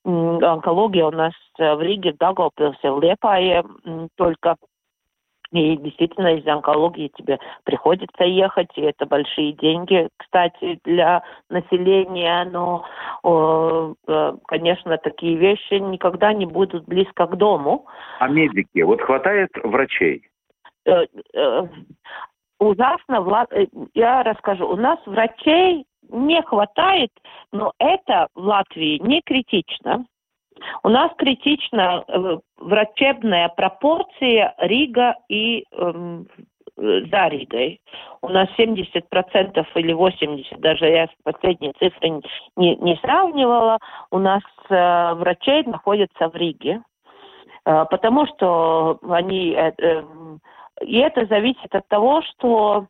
Онкология 0.05 1.05
у 1.05 1.11
нас 1.11 1.33
в 1.57 1.81
Риге, 1.81 2.13
в 2.13 2.17
Дагопилсе, 2.17 2.91
в 2.91 3.01
Лепае 3.01 3.63
только 4.15 4.55
и 5.55 5.77
действительно 5.77 6.35
из-за 6.35 6.53
онкологии 6.53 7.11
тебе 7.15 7.39
приходится 7.63 8.23
ехать, 8.23 8.69
и 8.75 8.81
это 8.81 9.05
большие 9.05 9.53
деньги, 9.53 10.09
кстати, 10.17 10.79
для 10.83 11.23
населения, 11.49 12.45
но, 12.51 12.85
э, 13.23 14.33
конечно, 14.47 14.97
такие 14.97 15.35
вещи 15.35 15.75
никогда 15.75 16.33
не 16.33 16.45
будут 16.45 16.85
близко 16.85 17.27
к 17.27 17.35
дому. 17.37 17.85
А 18.19 18.27
медики? 18.27 18.81
Вот 18.81 19.01
хватает 19.01 19.49
врачей? 19.63 20.27
Э, 20.85 21.05
э, 21.33 21.67
ужасно, 22.59 23.47
я 23.93 24.23
расскажу, 24.23 24.67
у 24.67 24.75
нас 24.75 24.99
врачей 25.05 25.85
не 26.09 26.41
хватает, 26.43 27.11
но 27.51 27.73
это 27.79 28.27
в 28.35 28.41
Латвии 28.41 28.99
не 28.99 29.21
критично. 29.21 30.05
У 30.83 30.89
нас 30.89 31.11
критична 31.17 32.03
э, 32.07 32.37
врачебная 32.57 33.49
пропорция 33.49 34.55
Рига 34.59 35.15
и 35.27 35.65
эм, 35.71 36.27
за 36.77 37.27
Ригой. 37.27 37.81
У 38.21 38.29
нас 38.29 38.49
70% 38.57 39.65
или 39.75 39.93
80%, 39.93 40.59
даже 40.59 40.85
я 40.85 41.07
последние 41.23 41.73
цифры 41.73 42.21
не, 42.55 42.75
не 42.75 42.95
сравнивала, 42.97 43.77
у 44.11 44.19
нас 44.19 44.43
э, 44.69 45.13
врачей 45.15 45.63
находятся 45.63 46.29
в 46.29 46.35
Риге, 46.35 46.81
э, 47.65 47.85
потому 47.89 48.25
что 48.27 48.99
они... 49.09 49.51
Э, 49.51 49.71
э, 49.77 50.03
и 50.81 50.97
это 50.97 51.25
зависит 51.27 51.73
от 51.73 51.87
того, 51.87 52.21
что 52.21 52.87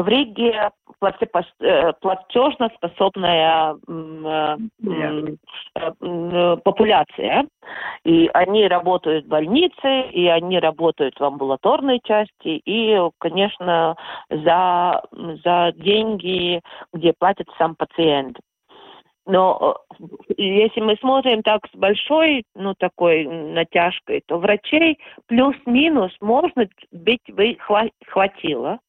в 0.00 0.08
Риге 0.08 0.70
э, 1.00 1.92
платежно-способная 2.00 3.76
э, 3.86 4.56
э, 5.74 6.56
популяция. 6.64 7.46
И 8.04 8.30
они 8.32 8.66
работают 8.68 9.26
в 9.26 9.28
больнице, 9.28 10.08
и 10.10 10.26
они 10.28 10.58
работают 10.58 11.20
в 11.20 11.24
амбулаторной 11.24 12.00
части, 12.04 12.62
и, 12.64 12.98
конечно, 13.18 13.96
за, 14.30 15.02
за 15.44 15.72
деньги, 15.76 16.62
где 16.92 17.12
платит 17.12 17.48
сам 17.58 17.76
пациент. 17.76 18.38
Но 19.24 19.76
если 20.36 20.80
мы 20.80 20.96
смотрим 20.96 21.42
так 21.42 21.60
с 21.72 21.76
большой, 21.76 22.42
ну, 22.56 22.74
такой 22.74 23.24
натяжкой, 23.26 24.22
то 24.26 24.38
врачей 24.38 24.98
плюс-минус, 25.26 26.10
может 26.20 26.56
быть, 26.56 27.20
хватило 28.08 28.80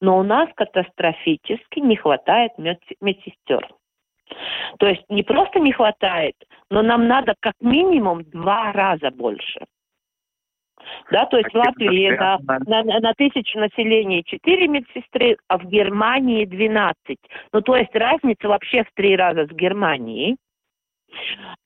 но 0.00 0.18
у 0.18 0.22
нас 0.22 0.48
катастрофически 0.54 1.80
не 1.80 1.96
хватает 1.96 2.52
медсестер. 2.58 3.68
То 4.78 4.86
есть 4.86 5.04
не 5.08 5.22
просто 5.22 5.58
не 5.58 5.72
хватает, 5.72 6.36
но 6.70 6.82
нам 6.82 7.08
надо 7.08 7.34
как 7.40 7.54
минимум 7.60 8.22
два 8.24 8.72
раза 8.72 9.10
больше. 9.10 9.60
Да, 11.10 11.26
то 11.26 11.36
есть 11.36 11.50
в 11.52 11.56
Латвии 11.56 12.10
на, 12.66 12.82
на, 12.82 13.00
на 13.00 13.14
тысячу 13.14 13.58
населения 13.58 14.22
4 14.22 14.68
медсестры, 14.68 15.36
а 15.48 15.58
в 15.58 15.66
Германии 15.66 16.44
12. 16.44 17.18
Ну, 17.52 17.60
то 17.60 17.76
есть 17.76 17.94
разница 17.94 18.48
вообще 18.48 18.84
в 18.84 18.92
три 18.94 19.16
раза 19.16 19.46
с 19.46 19.50
Германией. 19.50 20.36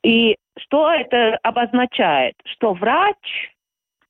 И 0.02 0.36
что 0.58 0.90
это 0.90 1.38
обозначает? 1.42 2.34
Что 2.44 2.72
врач 2.72 3.52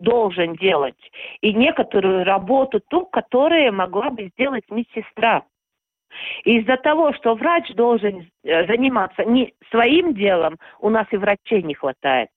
должен 0.05 0.55
делать, 0.55 0.95
и 1.41 1.53
некоторую 1.53 2.25
работу 2.25 2.81
ту, 2.89 3.07
которую 3.07 3.73
могла 3.73 4.11
бы 4.11 4.31
сделать 4.35 4.65
медсестра. 4.71 5.43
Из-за 6.45 6.77
того, 6.77 7.13
что 7.15 7.35
врач 7.35 7.73
должен 7.75 8.31
э, 8.45 8.67
заниматься 8.67 9.25
не 9.25 9.53
своим 9.71 10.15
делом, 10.15 10.59
у 10.81 10.91
нас 10.91 11.07
и 11.11 11.17
врачей 11.17 11.63
не 11.63 11.75
хватает. 11.75 12.29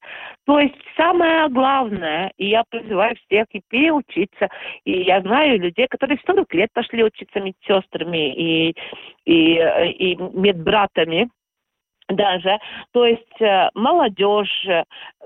То 0.46 0.60
есть 0.60 0.76
самое 0.96 1.48
главное, 1.50 2.32
и 2.38 2.48
я 2.48 2.64
призываю 2.70 3.16
всех 3.28 3.46
и 3.52 3.62
переучиться, 3.68 4.50
и 4.84 5.04
я 5.04 5.22
знаю 5.22 5.60
людей, 5.60 5.88
которые 5.88 6.18
в 6.18 6.26
40 6.26 6.54
лет 6.54 6.70
пошли 6.74 7.04
учиться 7.04 7.40
медсестрами 7.40 8.34
и, 8.34 8.76
и, 9.26 9.58
э, 9.58 9.90
и 9.92 10.16
медбратами, 10.16 11.30
даже. 12.10 12.58
То 12.92 13.06
есть 13.06 13.42
э, 13.42 13.70
молодежь, 13.74 14.66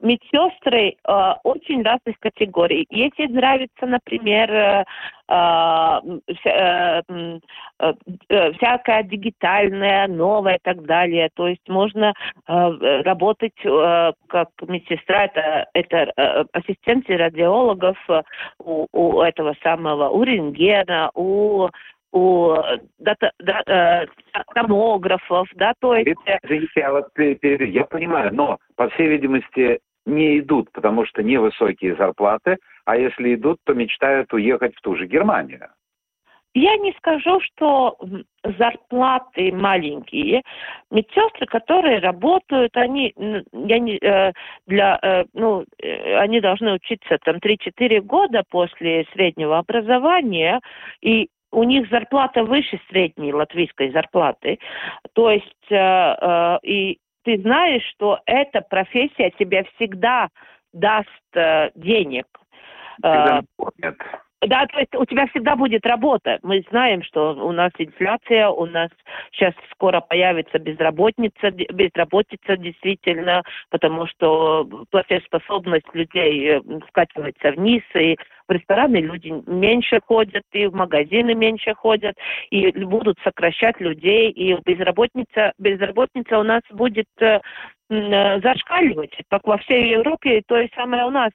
медсестры 0.02 0.96
э, 1.08 1.34
очень 1.44 1.84
разных 1.84 2.20
категорий. 2.20 2.88
Если 2.90 3.28
нравится, 3.28 3.86
например, 3.86 4.52
э, 4.52 4.84
вся, 5.28 7.04
э, 7.08 7.40
э, 8.30 8.52
всякая 8.54 9.04
дигитальная, 9.04 10.08
новая 10.08 10.56
и 10.56 10.62
так 10.64 10.84
далее, 10.84 11.30
то 11.36 11.48
есть 11.48 11.68
можно 11.68 12.14
э, 12.48 13.02
работать 13.04 13.54
э, 13.64 14.14
как 14.28 14.50
медсестра, 14.68 15.26
это, 15.26 15.68
это 15.74 16.12
э, 16.16 16.46
ассистенции 16.54 17.14
радиологов 17.14 17.98
у, 18.60 18.88
у 18.92 19.22
этого 19.22 19.56
самого, 19.64 20.10
у 20.10 20.24
рентгена, 20.24 21.12
у 21.14 21.70
у 22.12 22.56
дата, 23.00 23.32
да, 23.40 23.62
э, 23.66 24.06
томографов, 24.54 25.48
да, 25.56 25.74
то 25.80 25.96
есть... 25.96 26.10
Извините, 26.44 26.72
я 26.76 27.02
перебью. 27.14 27.68
Я 27.68 27.86
понимаю, 27.86 28.34
но, 28.34 28.58
по 28.76 28.90
всей 28.90 29.08
видимости, 29.08 29.80
не 30.06 30.40
идут, 30.40 30.72
потому 30.72 31.06
что 31.06 31.24
невысокие 31.24 31.96
зарплаты, 31.96 32.58
а 32.86 32.98
если 32.98 33.36
идут, 33.36 33.60
то 33.66 33.74
мечтают 33.74 34.34
уехать 34.34 34.76
в 34.76 34.82
ту 34.82 34.96
же 34.96 35.06
Германию. 35.06 35.68
Я 36.54 36.76
не 36.78 36.92
скажу, 36.98 37.40
что 37.40 37.98
зарплаты 38.44 39.54
маленькие. 39.54 40.42
Медсестры, 40.90 41.46
которые 41.46 42.00
работают, 42.00 42.76
они, 42.76 43.14
я 43.16 43.80
не, 43.80 43.98
э, 43.98 44.34
для, 44.68 45.00
э, 45.02 45.24
ну, 45.34 45.64
э, 45.82 46.18
они 46.18 46.42
должны 46.42 46.74
учиться 46.74 47.20
там 47.24 47.38
3-4 47.38 48.02
года 48.02 48.44
после 48.50 49.06
среднего 49.14 49.60
образования, 49.60 50.60
и 51.00 51.30
у 51.52 51.64
них 51.64 51.90
зарплата 51.90 52.44
выше 52.44 52.80
средней 52.90 53.34
латвийской 53.34 53.92
зарплаты. 53.92 54.60
То 55.14 55.30
есть, 55.30 55.46
э, 55.70 55.76
э, 55.76 56.60
и 56.64 57.00
ты 57.24 57.40
знаешь, 57.42 57.84
что 57.94 58.20
эта 58.26 58.62
профессия 58.62 59.32
тебе 59.38 59.66
всегда 59.76 60.30
даст 60.74 61.10
э, 61.34 61.70
денег. 61.76 62.26
Всегда 63.00 63.42
э, 63.82 63.92
да, 64.48 64.66
то 64.66 64.80
есть 64.80 64.96
у 64.96 65.06
тебя 65.06 65.28
всегда 65.28 65.56
будет 65.56 65.86
работа. 65.86 66.40
Мы 66.42 66.64
знаем, 66.72 67.04
что 67.04 67.34
у 67.34 67.52
нас 67.52 67.72
инфляция, 67.78 68.50
у 68.50 68.66
нас 68.66 68.90
сейчас 69.32 69.54
скоро 69.72 70.02
появится 70.02 70.58
безработица, 70.58 71.52
безработица 71.52 72.58
действительно, 72.58 73.44
потому 73.70 74.08
что 74.08 74.68
платежеспособность 74.90 75.86
людей 75.94 76.50
э, 76.50 76.62
скатывается 76.88 77.52
вниз, 77.52 77.84
и 77.94 78.18
в 78.48 78.52
рестораны 78.52 78.98
люди 78.98 79.32
меньше 79.46 80.00
ходят, 80.04 80.44
и 80.54 80.66
в 80.66 80.74
магазины 80.74 81.36
меньше 81.36 81.76
ходят, 81.76 82.16
и 82.50 82.72
будут 82.72 83.20
сокращать 83.24 83.80
людей, 83.80 84.32
и 84.32 84.58
безработица, 84.66 85.54
безработица 85.60 86.40
у 86.40 86.44
нас 86.44 86.62
будет 86.72 87.08
э, 87.20 87.40
э, 87.90 88.42
зашкаливать, 88.42 89.16
как 89.30 89.46
во 89.46 89.58
всей 89.60 89.92
Европе, 89.92 90.42
то 90.48 90.60
и 90.60 90.68
самое 90.76 91.06
у 91.06 91.12
нас 91.12 91.32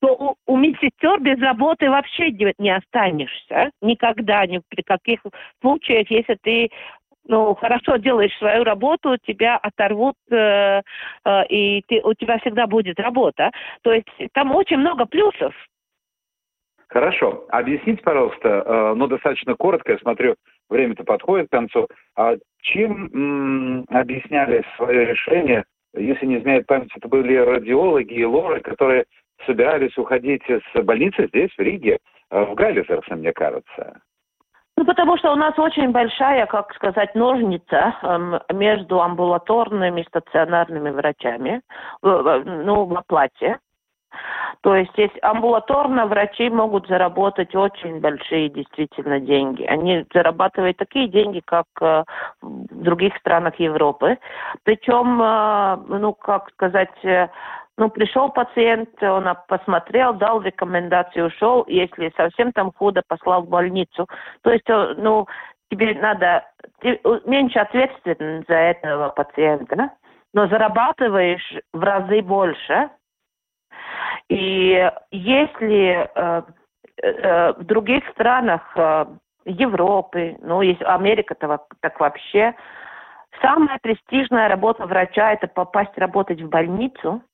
то 0.00 0.14
у, 0.14 0.52
у 0.52 0.56
медсестер 0.56 1.20
без 1.20 1.38
работы 1.40 1.90
вообще 1.90 2.30
не 2.58 2.70
останешься. 2.70 3.70
Никогда, 3.80 4.46
ни 4.46 4.60
при 4.68 4.82
каких 4.82 5.20
случаях, 5.60 6.10
если 6.10 6.36
ты 6.42 6.70
ну, 7.26 7.54
хорошо 7.54 7.96
делаешь 7.96 8.36
свою 8.38 8.64
работу, 8.64 9.16
тебя 9.26 9.56
оторвут, 9.56 10.16
э, 10.30 10.82
э, 11.24 11.46
и 11.48 11.82
ты, 11.88 12.00
у 12.02 12.14
тебя 12.14 12.38
всегда 12.38 12.66
будет 12.66 13.00
работа. 13.00 13.50
То 13.82 13.92
есть 13.92 14.08
там 14.32 14.54
очень 14.54 14.76
много 14.76 15.06
плюсов. 15.06 15.54
Хорошо. 16.88 17.46
Объясните, 17.48 18.02
пожалуйста, 18.02 18.48
э, 18.48 18.94
ну, 18.94 19.06
достаточно 19.06 19.54
коротко, 19.54 19.92
я 19.92 19.98
смотрю, 19.98 20.36
время-то 20.68 21.04
подходит 21.04 21.48
к 21.48 21.52
концу. 21.52 21.88
А 22.16 22.34
чем 22.60 23.10
м, 23.12 23.84
объясняли 23.88 24.64
свое 24.76 25.06
решение, 25.06 25.64
если 25.94 26.26
не 26.26 26.38
изменяет 26.38 26.66
память, 26.66 26.90
это 26.94 27.08
были 27.08 27.36
радиологи 27.36 28.14
и 28.14 28.24
лоры, 28.24 28.60
которые 28.60 29.04
собирались 29.46 29.96
уходить 29.96 30.42
из 30.48 30.62
больницы 30.84 31.26
здесь, 31.28 31.50
в 31.56 31.60
Риге, 31.60 31.98
э, 32.30 32.44
в 32.44 32.54
Гайлизерсе, 32.54 33.14
мне 33.14 33.32
кажется. 33.32 34.00
Ну, 34.76 34.84
потому 34.84 35.16
что 35.18 35.32
у 35.32 35.36
нас 35.36 35.56
очень 35.58 35.92
большая, 35.92 36.46
как 36.46 36.74
сказать, 36.74 37.14
ножница 37.14 37.94
э, 38.02 38.40
между 38.52 39.00
амбулаторными 39.00 40.00
и 40.00 40.06
стационарными 40.06 40.90
врачами, 40.90 41.62
э, 42.02 42.42
ну, 42.44 42.84
в 42.84 42.96
оплате. 42.96 43.58
То 44.62 44.74
есть 44.74 44.92
здесь 44.92 45.10
амбулаторно 45.22 46.06
врачи 46.06 46.48
могут 46.48 46.88
заработать 46.88 47.54
очень 47.54 48.00
большие 48.00 48.48
действительно 48.48 49.20
деньги. 49.20 49.64
Они 49.64 50.06
зарабатывают 50.12 50.76
такие 50.76 51.08
деньги, 51.08 51.42
как 51.44 51.66
э, 51.80 52.04
в 52.40 52.82
других 52.82 53.16
странах 53.18 53.58
Европы. 53.58 54.18
Причем, 54.62 55.20
э, 55.20 55.76
ну, 55.98 56.14
как 56.14 56.50
сказать, 56.52 57.04
э, 57.04 57.28
ну, 57.76 57.90
пришел 57.90 58.30
пациент, 58.30 59.02
он 59.02 59.26
посмотрел, 59.48 60.14
дал 60.14 60.40
рекомендацию, 60.40 61.26
ушел, 61.26 61.64
если 61.66 62.12
совсем 62.16 62.52
там 62.52 62.72
худо, 62.72 63.02
послал 63.06 63.42
в 63.42 63.48
больницу. 63.48 64.06
То 64.42 64.52
есть, 64.52 64.68
э, 64.68 64.94
ну, 64.96 65.26
тебе 65.70 65.94
надо 65.94 66.44
ты 66.80 67.00
меньше 67.24 67.58
ответственен 67.58 68.44
за 68.46 68.54
этого 68.54 69.08
пациента, 69.08 69.90
но 70.32 70.46
зарабатываешь 70.46 71.54
в 71.72 71.82
разы 71.82 72.22
больше. 72.22 72.90
И 74.28 74.90
если 75.10 76.08
э, 76.14 76.42
э, 77.02 77.52
в 77.54 77.64
других 77.64 78.08
странах 78.10 78.62
э, 78.76 79.06
Европы, 79.46 80.36
ну, 80.42 80.62
есть 80.62 80.82
Америка 80.82 81.34
так, 81.34 81.62
так 81.80 81.98
вообще, 81.98 82.54
самая 83.42 83.78
престижная 83.82 84.48
работа 84.48 84.86
врача– 84.86 85.32
это 85.34 85.48
попасть 85.48 85.98
работать 85.98 86.40
в 86.40 86.48
больницу– 86.48 87.20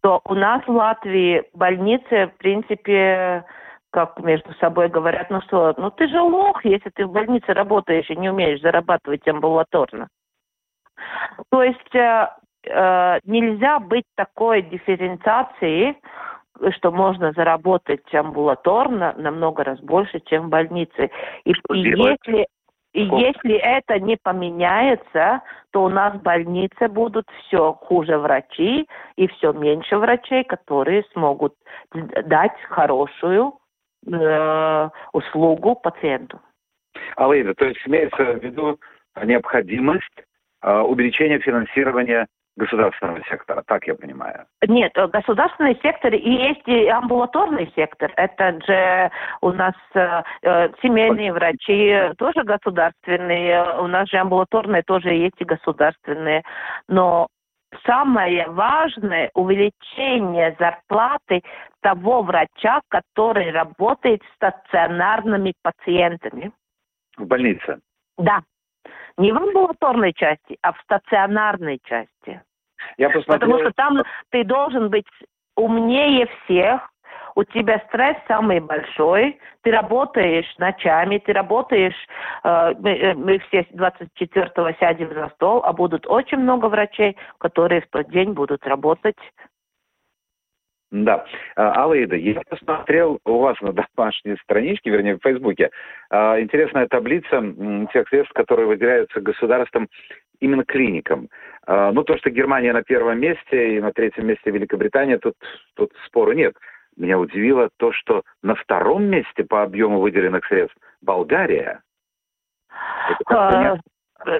то 0.00 0.20
у 0.24 0.34
нас 0.34 0.62
в 0.66 0.70
Латвии 0.70 1.44
больницы, 1.54 2.26
в 2.26 2.38
принципе, 2.38 3.44
как 3.90 4.18
между 4.20 4.52
собой 4.54 4.88
говорят, 4.88 5.30
ну 5.30 5.40
что, 5.42 5.74
ну 5.76 5.90
ты 5.90 6.08
же 6.08 6.20
лох, 6.20 6.64
если 6.64 6.90
ты 6.90 7.06
в 7.06 7.12
больнице 7.12 7.52
работаешь 7.52 8.08
и 8.10 8.16
не 8.16 8.30
умеешь 8.30 8.60
зарабатывать 8.60 9.26
амбулаторно. 9.26 10.08
То 11.50 11.62
есть 11.62 11.94
э, 11.94 12.28
э, 12.64 13.18
нельзя 13.24 13.78
быть 13.78 14.04
такой 14.16 14.62
дифференциацией, 14.62 15.96
что 16.72 16.90
можно 16.90 17.32
заработать 17.32 18.12
амбулаторно 18.12 19.14
намного 19.16 19.64
раз 19.64 19.80
больше, 19.80 20.20
чем 20.20 20.46
в 20.46 20.48
больнице. 20.48 21.10
И, 21.44 21.52
и 21.52 21.78
если 21.78 22.46
и 22.98 23.04
если 23.04 23.54
это 23.54 24.00
не 24.00 24.16
поменяется, 24.16 25.42
то 25.70 25.84
у 25.84 25.88
нас 25.88 26.14
в 26.14 26.22
больнице 26.22 26.88
будут 26.88 27.26
все 27.42 27.72
хуже 27.72 28.18
врачи 28.18 28.88
и 29.16 29.28
все 29.28 29.52
меньше 29.52 29.96
врачей, 29.98 30.42
которые 30.44 31.04
смогут 31.12 31.54
дать 31.92 32.60
хорошую 32.68 33.54
э, 34.06 34.88
услугу 35.12 35.76
пациенту. 35.76 36.40
Аллаида, 37.16 37.54
то 37.54 37.66
есть 37.66 37.80
имеется 37.86 38.16
в 38.16 38.42
виду 38.42 38.78
необходимость 39.22 40.24
э, 40.62 40.80
увеличения 40.80 41.38
финансирования 41.38 42.26
государственного 42.58 43.22
сектора, 43.24 43.62
так 43.66 43.86
я 43.86 43.94
понимаю. 43.94 44.44
Нет, 44.66 44.92
государственный 44.94 45.78
сектор 45.82 46.12
и 46.12 46.30
есть 46.30 46.66
и 46.66 46.88
амбулаторный 46.88 47.72
сектор. 47.74 48.12
Это 48.16 48.58
же 48.66 49.10
у 49.40 49.52
нас 49.52 49.74
э, 49.94 50.22
э 50.42 50.68
семейные 50.82 51.32
врачи 51.32 52.12
тоже 52.18 52.42
государственные, 52.44 53.80
у 53.80 53.86
нас 53.86 54.08
же 54.08 54.18
амбулаторные 54.18 54.82
тоже 54.82 55.10
есть 55.10 55.36
и 55.38 55.44
государственные. 55.44 56.42
Но 56.88 57.28
самое 57.86 58.48
важное 58.48 59.30
увеличение 59.34 60.56
зарплаты 60.58 61.42
того 61.80 62.22
врача, 62.22 62.80
который 62.88 63.50
работает 63.52 64.22
с 64.22 64.34
стационарными 64.34 65.52
пациентами. 65.62 66.50
В 67.16 67.24
больнице? 67.24 67.78
Да. 68.16 68.42
Не 69.16 69.32
в 69.32 69.36
амбулаторной 69.36 70.12
части, 70.12 70.58
а 70.62 70.72
в 70.72 70.80
стационарной 70.82 71.78
части. 71.84 72.42
Я 72.96 73.10
посмотрел... 73.10 73.38
Потому 73.38 73.58
что 73.58 73.72
там 73.76 74.02
ты 74.30 74.44
должен 74.44 74.88
быть 74.90 75.06
умнее 75.56 76.26
всех, 76.44 76.88
у 77.34 77.44
тебя 77.44 77.80
стресс 77.88 78.16
самый 78.26 78.58
большой, 78.58 79.38
ты 79.62 79.70
работаешь 79.70 80.52
ночами, 80.58 81.18
ты 81.18 81.32
работаешь, 81.32 81.94
э, 82.42 82.74
мы, 82.80 82.90
э, 82.90 83.14
мы 83.14 83.38
все 83.38 83.60
24-го 83.74 84.72
сядем 84.80 85.14
за 85.14 85.28
стол, 85.36 85.62
а 85.64 85.72
будут 85.72 86.04
очень 86.06 86.38
много 86.38 86.66
врачей, 86.66 87.16
которые 87.38 87.82
в 87.82 87.88
тот 87.90 88.10
день 88.10 88.32
будут 88.32 88.66
работать 88.66 89.16
да. 90.90 91.24
А, 91.56 91.84
Алаида, 91.84 92.16
я 92.16 92.40
посмотрел 92.48 93.18
у 93.24 93.38
вас 93.38 93.60
на 93.60 93.72
домашней 93.72 94.36
страничке, 94.42 94.90
вернее, 94.90 95.16
в 95.16 95.22
Фейсбуке, 95.22 95.70
а, 96.10 96.40
интересная 96.40 96.86
таблица 96.86 97.42
тех 97.92 98.08
средств, 98.08 98.32
которые 98.32 98.66
выделяются 98.66 99.20
государством 99.20 99.88
именно 100.40 100.64
клиникам. 100.64 101.28
А, 101.66 101.92
ну, 101.92 102.04
то, 102.04 102.16
что 102.16 102.30
Германия 102.30 102.72
на 102.72 102.82
первом 102.82 103.20
месте 103.20 103.76
и 103.76 103.80
на 103.80 103.92
третьем 103.92 104.26
месте 104.26 104.50
Великобритания, 104.50 105.18
тут, 105.18 105.34
тут 105.74 105.92
спору 106.06 106.32
нет. 106.32 106.54
Меня 106.96 107.18
удивило 107.18 107.68
то, 107.76 107.92
что 107.92 108.22
на 108.42 108.54
втором 108.54 109.04
месте 109.04 109.44
по 109.44 109.62
объему 109.62 110.00
выделенных 110.00 110.44
средств 110.46 110.76
Болгария. 111.02 111.82
Это 113.20 113.80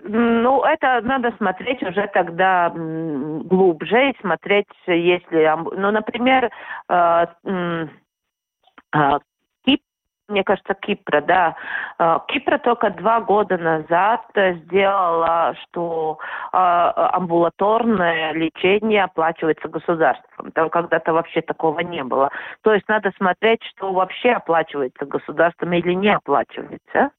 ну, 0.05 0.63
это 0.65 1.01
надо 1.03 1.33
смотреть 1.37 1.83
уже 1.83 2.09
тогда 2.09 2.71
глубже 2.75 4.11
и 4.11 4.21
смотреть, 4.21 4.69
если... 4.87 5.53
Ну, 5.77 5.91
например, 5.91 6.51
э, 6.89 7.27
э, 8.93 9.19
Кип, 9.65 9.81
мне 10.29 10.45
кажется, 10.45 10.75
Кипра, 10.75 11.21
да. 11.21 11.57
Э, 11.99 12.19
Кипра 12.29 12.59
только 12.59 12.91
два 12.91 13.21
года 13.21 13.57
назад 13.59 14.23
сделала, 14.35 15.55
что 15.63 16.19
амбулаторное 16.53 18.33
лечение 18.33 19.05
оплачивается 19.05 19.69
государством. 19.69 20.51
Там 20.53 20.71
когда-то 20.71 21.13
вообще 21.13 21.43
такого 21.43 21.81
не 21.81 22.03
было. 22.05 22.31
То 22.63 22.73
есть 22.73 22.89
надо 22.89 23.13
смотреть, 23.17 23.63
что 23.65 23.93
вообще 23.93 24.33
оплачивается 24.33 25.05
государством 25.07 25.73
или 25.73 25.93
не 25.93 26.15
оплачивается. 26.15 27.11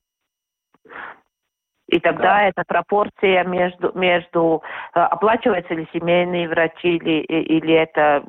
И 1.92 2.00
тогда 2.00 2.36
да. 2.36 2.44
эта 2.44 2.64
пропорция 2.68 3.44
между, 3.44 3.92
между 3.98 4.62
э, 4.94 5.00
оплачивается 5.00 5.74
ли 5.74 5.88
семейные 5.92 6.48
врачи 6.48 6.96
или, 6.98 7.22
или 7.22 7.74
это 7.74 8.24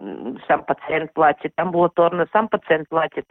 сам 0.48 0.64
пациент 0.64 1.12
платит, 1.12 1.52
амбулаторно 1.56 2.26
сам 2.32 2.48
пациент 2.48 2.88
платит. 2.88 3.26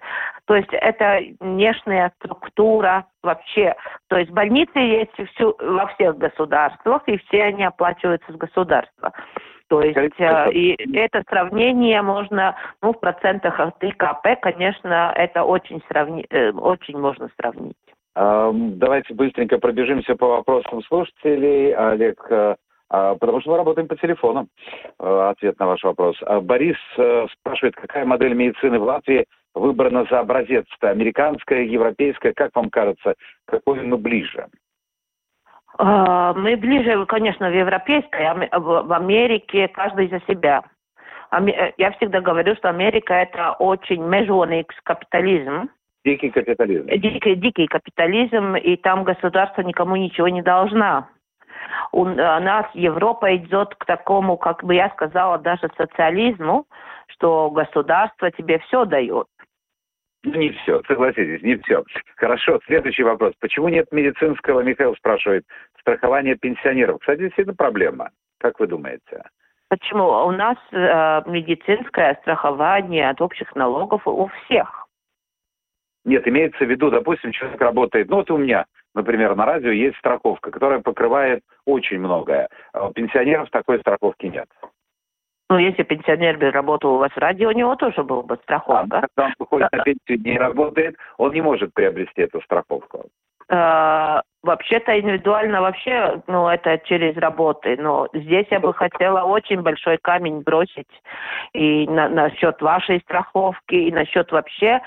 То 0.46 0.56
есть 0.56 0.70
это 0.72 1.20
внешняя 1.40 2.12
структура 2.18 3.06
вообще. 3.24 3.76
То 4.08 4.18
есть 4.18 4.32
больницы 4.32 4.78
есть 4.78 5.32
всю, 5.32 5.56
во 5.60 5.88
всех 5.88 6.18
государствах, 6.18 7.02
и 7.08 7.18
все 7.18 7.44
они 7.46 7.64
оплачиваются 7.64 8.32
с 8.32 8.36
государства. 8.36 9.12
То 9.68 9.82
есть 9.82 10.20
э, 10.20 10.52
и 10.52 10.98
это 10.98 11.24
сравнение 11.30 12.02
можно, 12.02 12.56
ну, 12.82 12.94
в 12.94 13.00
процентах 13.00 13.60
от 13.60 13.84
ИКП, 13.84 14.42
конечно, 14.42 15.14
это 15.16 15.44
очень, 15.44 15.82
сравни, 15.88 16.26
э, 16.30 16.52
очень 16.52 16.98
можно 16.98 17.30
сравнить. 17.40 17.76
Давайте 18.16 19.14
быстренько 19.14 19.58
пробежимся 19.60 20.16
по 20.16 20.28
вопросам 20.28 20.82
слушателей. 20.84 21.74
Олег, 21.74 22.20
э, 22.30 22.56
а, 22.90 23.16
потому 23.16 23.40
что 23.40 23.52
мы 23.52 23.58
работаем 23.58 23.88
по 23.88 23.96
телефону. 23.96 24.48
Э, 25.00 25.30
ответ 25.30 25.60
на 25.60 25.68
ваш 25.68 25.84
вопрос. 25.84 26.18
А, 26.26 26.42
Борис 26.42 26.78
э, 26.98 27.28
спрашивает, 27.34 27.76
какая 27.76 28.06
модель 28.06 28.34
медицины 28.34 28.80
в 28.80 28.84
Латвии 28.84 29.26
выбрана 29.54 30.06
за 30.10 30.20
образец? 30.20 30.66
Американская, 30.82 31.64
европейская? 31.64 32.34
Как 32.34 32.56
вам 32.56 32.70
кажется, 32.70 33.14
какой 33.46 33.82
мы 33.82 33.98
ближе? 33.98 34.48
Мы 35.78 36.58
ближе, 36.58 37.06
конечно, 37.06 37.50
в 37.50 37.56
европейской, 37.56 38.26
а 38.26 38.60
в 38.60 38.92
Америке 38.92 39.70
каждый 39.70 40.10
за 40.10 40.20
себя. 40.28 40.64
Я 41.78 41.92
всегда 41.92 42.20
говорю, 42.20 42.56
что 42.56 42.70
Америка 42.70 43.14
это 43.14 43.54
очень 43.54 44.04
межонный 44.04 44.66
капитализм. 44.84 45.70
Дикий 46.06 46.30
капитализм. 46.30 46.88
Дикий, 46.88 47.36
дикий 47.36 47.68
капитализм, 47.68 48.56
и 48.56 48.78
там 48.78 49.04
государство 49.04 49.62
никому 49.62 49.96
ничего 49.96 50.30
не 50.30 50.42
должна. 50.42 51.10
У 51.92 52.06
нас 52.06 52.66
Европа 52.74 53.36
идет 53.36 53.76
к 53.76 53.86
такому, 53.86 54.38
как 54.38 54.64
бы 54.64 54.76
я 54.76 54.90
сказала, 54.92 55.38
даже 55.38 55.70
социализму, 55.78 56.66
что 57.08 57.50
государство 57.52 58.32
тебе 58.32 58.60
все 58.60 58.86
дает. 58.86 59.28
Ну, 60.24 60.38
не 60.38 60.50
все, 60.50 60.82
согласитесь, 60.88 61.42
не 61.42 61.56
все. 61.58 61.84
Хорошо, 62.18 62.60
следующий 62.66 63.04
вопрос. 63.04 63.34
Почему 63.40 63.70
нет 63.70 63.88
медицинского, 63.92 64.62
Михаил 64.62 64.96
спрашивает, 64.96 65.46
страхования 65.80 66.36
пенсионеров? 66.36 67.00
Кстати, 67.00 67.22
действительно 67.22 67.56
проблема. 67.56 68.10
Как 68.40 68.60
вы 68.60 68.68
думаете? 68.68 69.24
Почему? 69.70 70.10
У 70.26 70.32
нас 70.32 70.58
э, 70.72 71.22
медицинское 71.26 72.18
страхование 72.22 73.10
от 73.10 73.22
общих 73.22 73.56
налогов 73.56 74.06
у 74.08 74.28
всех. 74.28 74.79
Нет, 76.10 76.28
имеется 76.28 76.66
в 76.66 76.68
виду, 76.68 76.90
допустим, 76.90 77.32
человек 77.32 77.62
работает, 77.62 78.10
ну 78.10 78.16
вот 78.16 78.32
у 78.32 78.38
меня, 78.38 78.66
например, 78.96 79.36
на 79.36 79.46
радио 79.46 79.70
есть 79.70 79.96
страховка, 79.98 80.50
которая 80.50 80.80
покрывает 80.80 81.44
очень 81.66 82.00
многое. 82.00 82.50
А 82.74 82.88
у 82.88 82.92
пенсионеров 82.92 83.52
такой 83.52 83.80
страховки 83.80 84.26
нет. 84.26 84.48
Ну, 85.52 85.60
если 85.60 85.84
пенсионер 85.84 86.40
бы 86.40 86.50
работал 86.50 86.96
у 86.96 86.98
вас 86.98 87.12
в 87.12 87.18
радио, 87.18 87.50
у 87.50 87.52
него 87.52 87.76
тоже 87.76 88.04
был 88.04 88.24
бы 88.24 88.40
страховка. 88.42 88.98
А, 88.98 89.02
когда 89.02 89.26
он 89.26 89.34
выходит 89.38 89.72
на 89.72 89.84
пенсию 89.84 90.18
и 90.18 90.30
не 90.32 90.40
работает, 90.40 90.96
он 91.20 91.32
не 91.32 91.42
может 91.42 91.76
приобрести 91.76 92.24
эту 92.24 92.42
страховку. 92.42 93.06
Uh, 93.52 94.22
вообще-то 94.44 95.00
индивидуально 95.00 95.62
вообще, 95.62 96.22
ну, 96.28 96.48
это 96.48 96.80
через 96.86 97.16
работы. 97.18 97.78
Но 97.80 98.08
здесь 98.14 98.48
я 98.50 98.60
бы 98.60 98.74
хотела 98.74 99.24
очень 99.24 99.62
большой 99.62 99.98
камень 99.98 100.42
бросить 100.42 100.90
и 101.54 101.88
на, 101.88 102.10
насчет 102.10 102.62
вашей 102.62 103.00
страховки, 103.02 103.76
и 103.76 103.92
насчет 103.92 104.32
вообще 104.32 104.82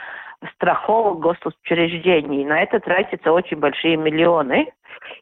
страховок 0.54 1.20
госучреждений. 1.20 2.44
На 2.44 2.62
это 2.62 2.80
тратятся 2.80 3.32
очень 3.32 3.58
большие 3.58 3.96
миллионы. 3.96 4.72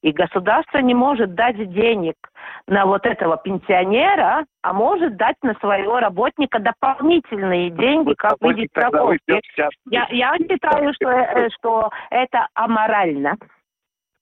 И 0.03 0.13
государство 0.13 0.79
не 0.79 0.95
может 0.95 1.35
дать 1.35 1.57
денег 1.73 2.15
на 2.67 2.87
вот 2.87 3.07
этого 3.07 3.37
пенсионера, 3.37 4.45
а 4.63 4.73
может 4.73 5.17
дать 5.17 5.37
на 5.43 5.55
своего 5.55 6.01
работника 6.01 6.59
дополнительные 6.59 7.71
деньги, 7.71 8.15
как 8.15 8.37
в 8.41 8.49
виде 8.49 8.67
страховки. 8.69 9.41
Я, 9.91 10.07
я 10.11 10.37
считаю, 10.39 10.93
что, 10.95 11.11
э, 11.11 11.49
что 11.51 11.91
это 12.11 12.49
аморально. 12.55 13.37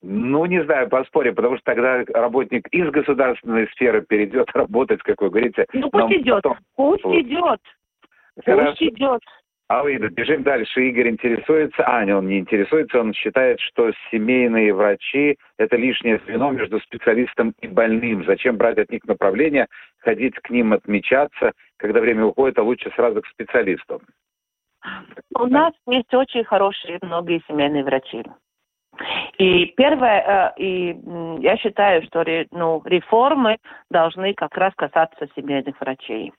Ну, 0.01 0.47
не 0.47 0.63
знаю, 0.65 0.89
поспорим, 0.89 1.35
потому 1.35 1.57
что 1.57 1.65
тогда 1.65 2.05
работник 2.15 2.69
из 2.69 2.89
государственной 2.91 3.69
сферы 3.73 4.03
перейдет 4.03 4.49
работать, 4.55 5.03
как 5.03 5.21
вы 5.21 5.31
говорите. 5.31 5.67
Ну, 5.73 5.91
пусть 5.91 6.13
идет, 6.13 6.43
потом... 6.43 6.59
пусть 6.77 7.05
идет. 7.05 7.61
Хорошо. 8.45 8.71
Пусть 8.71 8.83
идет. 8.83 9.21
Алида, 9.69 10.09
бежим 10.09 10.43
дальше. 10.45 10.89
Игорь 10.89 11.11
интересуется, 11.11 11.85
а, 11.85 12.03
не, 12.05 12.15
он 12.15 12.27
не 12.27 12.39
интересуется, 12.39 13.01
он 13.01 13.13
считает, 13.13 13.61
что 13.61 13.93
семейные 14.11 14.73
врачи– 14.73 15.37
это 15.59 15.77
лишнее 15.77 16.21
звено 16.25 16.51
между 16.51 16.81
специалистом 16.81 17.55
и 17.61 17.69
больным. 17.69 18.25
Зачем 18.25 18.57
брать 18.57 18.79
от 18.79 18.91
них 18.91 19.05
направление, 19.05 19.67
ходить 19.99 20.35
к 20.37 20.49
ним 20.49 20.73
отмечаться, 20.73 21.53
когда 21.77 22.01
время 22.01 22.25
уходит, 22.25 22.59
а 22.59 22.63
лучше 22.63 22.91
сразу 22.97 23.21
к 23.21 23.27
специалисту? 23.27 24.01
У 25.35 25.47
нас 25.47 25.75
есть 25.87 26.15
очень 26.15 26.45
хорошие 26.45 26.99
многие 27.03 27.43
семейные 27.47 27.85
врачи. 27.85 28.25
И 29.37 29.67
первое, 29.77 30.55
э, 30.57 30.63
и 30.63 30.99
я 31.41 31.57
считаю, 31.59 32.03
что 32.05 32.25
ну, 32.53 32.81
реформы 32.87 33.59
должны 33.91 34.33
как 34.33 34.57
раз 34.57 34.73
касаться 34.75 35.29
семейных 35.37 35.79
врачей. 35.79 36.33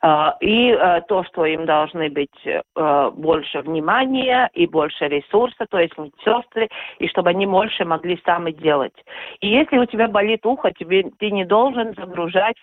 А, 0.00 0.36
и 0.40 0.70
э, 0.70 1.00
то, 1.08 1.24
что 1.24 1.44
им 1.44 1.66
должны 1.66 2.08
быть 2.08 2.30
э, 2.44 3.10
больше 3.14 3.60
внимания 3.60 4.48
и 4.54 4.66
больше 4.66 5.08
ресурса, 5.08 5.66
то 5.68 5.78
есть 5.78 5.96
медсестры, 5.98 6.68
и 6.98 7.08
чтобы 7.08 7.30
они 7.30 7.46
больше 7.46 7.84
могли 7.84 8.20
сами 8.24 8.52
делать. 8.52 8.94
И 9.40 9.48
если 9.48 9.78
у 9.78 9.86
тебя 9.86 10.08
болит 10.08 10.46
ухо, 10.46 10.70
тебе, 10.72 11.10
ты 11.18 11.30
не 11.30 11.44
должен 11.44 11.94
загружать 11.94 12.56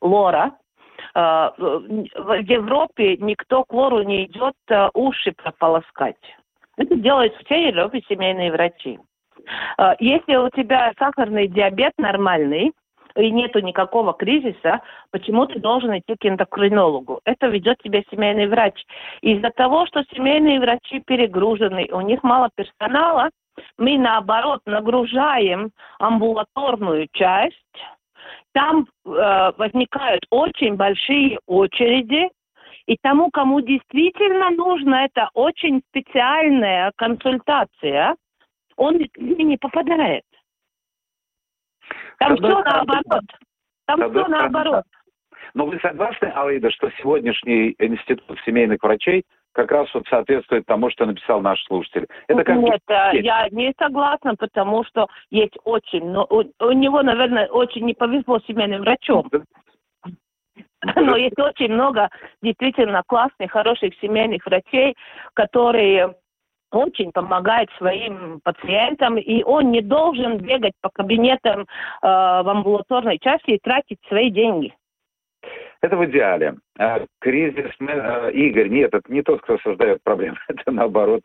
лора, 0.00 0.52
а, 1.14 1.52
в 1.58 2.34
Европе 2.42 3.16
никто 3.16 3.64
к 3.64 3.72
лору 3.72 4.02
не 4.02 4.26
идет 4.26 4.54
уши 4.94 5.32
прополоскать. 5.32 6.16
Это 6.76 6.94
делают 6.94 7.34
в 7.34 7.50
Европе 7.50 8.00
семейные 8.08 8.52
врачи. 8.52 8.98
А, 9.76 9.96
если 9.98 10.36
у 10.36 10.48
тебя 10.50 10.92
сахарный 10.98 11.48
диабет 11.48 11.92
нормальный, 11.98 12.72
и 13.16 13.30
нету 13.30 13.60
никакого 13.60 14.12
кризиса, 14.12 14.80
почему 15.10 15.46
ты 15.46 15.58
должен 15.58 15.98
идти 15.98 16.14
к 16.18 16.26
эндокринологу? 16.26 17.20
Это 17.24 17.48
ведет 17.48 17.78
тебя 17.82 18.02
семейный 18.10 18.46
врач. 18.46 18.84
Из-за 19.20 19.50
того, 19.50 19.86
что 19.86 20.02
семейные 20.14 20.60
врачи 20.60 21.00
перегружены, 21.00 21.88
у 21.92 22.00
них 22.00 22.22
мало 22.22 22.50
персонала, 22.54 23.30
мы 23.78 23.98
наоборот 23.98 24.60
нагружаем 24.66 25.70
амбулаторную 25.98 27.08
часть, 27.12 27.56
там 28.52 28.86
э, 29.04 29.52
возникают 29.56 30.24
очень 30.30 30.76
большие 30.76 31.38
очереди, 31.46 32.28
и 32.86 32.96
тому, 33.00 33.30
кому 33.30 33.60
действительно 33.60 34.50
нужна 34.50 35.04
эта 35.04 35.30
очень 35.34 35.82
специальная 35.90 36.92
консультация, 36.96 38.16
он 38.76 38.98
не 39.16 39.56
попадает. 39.58 40.24
Там 42.20 42.36
все 42.36 42.62
наоборот. 42.62 43.24
Там 43.86 44.10
все 44.10 44.28
наоборот. 44.28 44.84
Но 45.54 45.66
вы 45.66 45.80
согласны, 45.80 46.26
Алида, 46.26 46.70
что 46.70 46.90
сегодняшний 46.98 47.74
институт 47.78 48.38
семейных 48.44 48.82
врачей 48.82 49.24
как 49.52 49.72
раз 49.72 49.92
вот 49.94 50.06
соответствует 50.08 50.64
тому, 50.66 50.90
что 50.90 51.06
написал 51.06 51.40
наш 51.40 51.60
слушатель. 51.64 52.06
Это 52.28 52.44
как 52.44 52.56
Нет, 52.58 52.80
бы... 52.86 52.94
Э, 52.94 53.20
я 53.20 53.48
не 53.50 53.72
согласна, 53.78 54.36
потому 54.36 54.84
что 54.84 55.08
есть 55.30 55.56
очень, 55.64 56.08
но 56.08 56.24
у, 56.30 56.44
у 56.64 56.72
него, 56.72 57.02
наверное, 57.02 57.48
очень 57.48 57.84
не 57.84 57.94
повезло 57.94 58.38
семейным 58.46 58.82
врачом. 58.82 59.28
Но 60.96 61.16
есть 61.16 61.38
очень 61.38 61.72
много 61.72 62.08
действительно 62.40 63.02
классных, 63.06 63.50
хороших 63.50 63.92
семейных 64.00 64.46
врачей, 64.46 64.94
которые 65.34 66.14
очень 66.70 67.12
помогает 67.12 67.68
своим 67.78 68.40
пациентам, 68.42 69.18
и 69.18 69.42
он 69.42 69.70
не 69.70 69.82
должен 69.82 70.38
бегать 70.38 70.74
по 70.80 70.90
кабинетам 70.90 71.62
э, 71.62 71.66
в 72.02 72.48
амбулаторной 72.48 73.18
части 73.18 73.52
и 73.52 73.58
тратить 73.58 73.98
свои 74.08 74.30
деньги. 74.30 74.74
Это 75.82 75.96
в 75.96 76.04
идеале. 76.06 76.56
А 76.78 77.04
кризис, 77.20 77.70
э, 77.80 78.30
Игорь, 78.32 78.68
нет, 78.68 78.94
это 78.94 79.12
не 79.12 79.22
тот, 79.22 79.42
кто 79.42 79.58
создает 79.58 80.02
проблемы, 80.02 80.36
это 80.48 80.70
наоборот, 80.70 81.22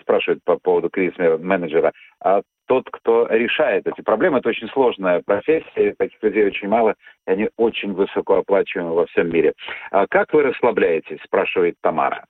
спрашивает 0.00 0.40
по 0.44 0.58
поводу 0.58 0.90
кризис-менеджера, 0.90 1.92
а 2.22 2.42
тот, 2.66 2.88
кто 2.90 3.26
решает 3.28 3.86
эти 3.86 4.02
проблемы. 4.02 4.38
Это 4.38 4.50
очень 4.50 4.68
сложная 4.68 5.22
профессия, 5.24 5.94
таких 5.98 6.22
людей 6.22 6.46
очень 6.46 6.68
мало, 6.68 6.94
и 7.26 7.30
они 7.30 7.48
очень 7.56 7.94
высокооплачиваемы 7.94 8.94
во 8.94 9.06
всем 9.06 9.30
мире. 9.30 9.54
А 9.90 10.06
как 10.06 10.32
вы 10.34 10.42
расслабляетесь, 10.42 11.18
спрашивает 11.24 11.76
Тамара. 11.80 12.26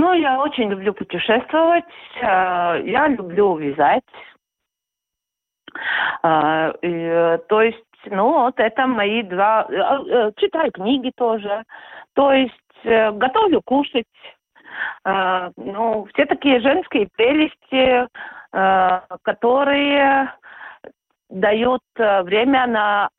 Ну, 0.00 0.14
я 0.14 0.40
очень 0.40 0.70
люблю 0.70 0.94
путешествовать, 0.94 1.84
э, 2.22 2.82
я 2.86 3.06
люблю 3.08 3.56
вязать. 3.56 4.02
Э, 6.22 7.38
то 7.48 7.60
есть, 7.60 7.84
ну, 8.06 8.32
вот 8.44 8.58
это 8.58 8.86
мои 8.86 9.22
два... 9.22 9.66
Э, 9.68 10.32
читаю 10.38 10.72
книги 10.72 11.12
тоже. 11.14 11.64
То 12.14 12.32
есть, 12.32 12.54
готовлю 12.82 13.60
кушать. 13.62 14.06
Ну, 15.04 16.08
все 16.14 16.24
такие 16.24 16.60
женские 16.60 17.08
прелести, 17.14 18.08
которые 19.22 20.32
дают 21.28 21.82
время 21.98 22.66
на 22.66 23.10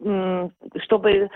чтобы 0.00 1.28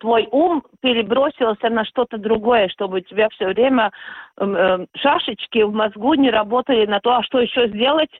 твой 0.00 0.28
ум 0.30 0.62
перебросился 0.80 1.68
на 1.68 1.84
что-то 1.84 2.16
другое, 2.16 2.68
чтобы 2.68 2.98
у 2.98 3.00
тебя 3.00 3.28
все 3.30 3.48
время 3.48 3.90
э, 4.38 4.86
шашечки 4.96 5.62
в 5.62 5.72
мозгу 5.72 6.14
не 6.14 6.30
работали 6.30 6.86
на 6.86 7.00
то, 7.00 7.16
а 7.16 7.22
что 7.22 7.38
еще 7.38 7.68
сделать, 7.68 8.10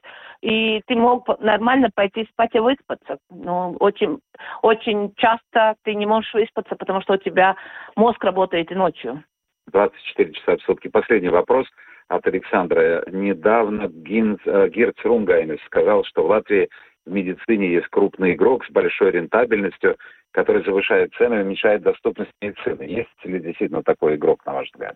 и 0.41 0.81
ты 0.85 0.95
мог 0.95 1.27
нормально 1.39 1.89
пойти 1.93 2.27
спать 2.31 2.53
и 2.53 2.59
выспаться. 2.59 3.17
Но 3.31 3.71
очень, 3.79 4.19
очень 4.61 5.13
часто 5.15 5.75
ты 5.83 5.95
не 5.95 6.05
можешь 6.05 6.33
выспаться, 6.33 6.75
потому 6.75 7.01
что 7.01 7.13
у 7.13 7.17
тебя 7.17 7.55
мозг 7.95 8.23
работает 8.23 8.71
и 8.71 8.75
ночью. 8.75 9.23
24 9.71 10.33
часа 10.33 10.57
в 10.57 10.61
сутки. 10.61 10.87
Последний 10.87 11.29
вопрос 11.29 11.65
от 12.09 12.25
Александра. 12.27 13.03
Недавно 13.07 13.87
Гинц, 13.87 14.39
э, 14.45 14.69
Гирц 14.69 14.97
Рунгайнес 15.03 15.59
сказал, 15.65 16.03
что 16.03 16.23
в 16.23 16.29
Латвии 16.29 16.69
в 17.09 17.11
медицине 17.11 17.73
есть 17.73 17.87
крупный 17.87 18.33
игрок 18.33 18.65
с 18.65 18.71
большой 18.71 19.11
рентабельностью, 19.11 19.97
который 20.31 20.63
завышает 20.63 21.13
цены 21.15 21.35
и 21.35 21.41
уменьшает 21.41 21.81
доступность 21.81 22.31
медицины. 22.41 22.83
Есть 22.83 23.25
ли 23.25 23.39
действительно 23.39 23.83
такой 23.83 24.15
игрок, 24.15 24.45
на 24.45 24.53
ваш 24.53 24.67
взгляд? 24.67 24.95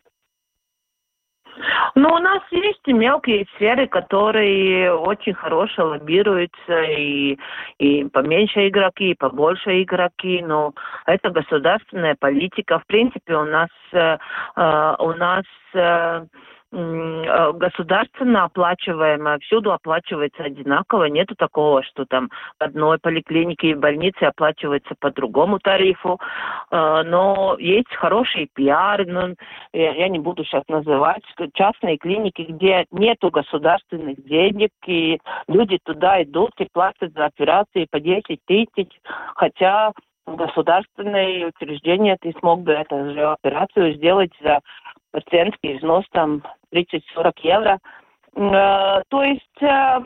Ну, 1.95 2.09
у 2.09 2.17
нас 2.17 2.41
есть 2.51 2.81
и 2.87 2.93
мелкие 2.93 3.45
сферы, 3.55 3.87
которые 3.87 4.93
очень 4.93 5.33
хорошо 5.33 5.89
лоббируются, 5.89 6.81
и, 6.83 7.37
и 7.77 8.05
поменьше 8.05 8.67
игроки, 8.67 9.11
и 9.11 9.15
побольше 9.15 9.83
игроки, 9.83 10.41
но 10.41 10.73
это 11.05 11.29
государственная 11.29 12.15
политика. 12.19 12.79
В 12.79 12.87
принципе, 12.87 13.35
у 13.35 13.45
нас, 13.45 13.69
э, 13.91 14.17
э 14.55 14.95
у 14.99 15.13
нас 15.13 15.45
э, 15.75 16.25
государственно 16.73 18.45
оплачиваемое, 18.45 19.39
всюду 19.39 19.71
оплачивается 19.71 20.43
одинаково. 20.43 21.05
Нету 21.05 21.35
такого, 21.35 21.83
что 21.83 22.05
там 22.05 22.29
в 22.59 22.63
одной 22.63 22.97
поликлинике 22.97 23.69
и 23.69 23.75
больнице 23.75 24.23
оплачивается 24.23 24.95
по 24.99 25.11
другому 25.11 25.59
тарифу. 25.59 26.19
Э, 26.71 27.03
но 27.05 27.55
есть 27.59 27.93
хорошие 27.95 28.47
пиары, 28.53 29.05
но 29.05 29.35
я 29.73 30.07
не 30.09 30.19
буду 30.19 30.43
сейчас 30.43 30.63
называть, 30.67 31.23
частные 31.53 31.97
клиники, 31.97 32.41
где 32.41 32.85
нету 32.91 33.29
государственных 33.29 34.23
денег, 34.25 34.71
и 34.85 35.19
люди 35.47 35.79
туда 35.83 36.23
идут 36.23 36.51
и 36.59 36.67
платят 36.71 37.13
за 37.13 37.25
операции 37.25 37.87
по 37.89 37.99
10 37.99 38.39
тысяч, 38.45 38.89
хотя 39.35 39.91
государственное 40.25 41.47
учреждение 41.47 42.17
ты 42.21 42.33
смог 42.39 42.61
бы 42.61 42.71
эту 42.71 43.13
же 43.13 43.23
операцию 43.25 43.93
сделать 43.95 44.31
за 44.41 44.59
пациентский 45.13 45.77
взнос 45.77 46.05
там 46.11 46.43
30-40 46.73 47.33
евро. 47.43 47.79
Э, 48.35 49.01
то 49.07 49.23
есть 49.23 49.61
э, 49.61 49.99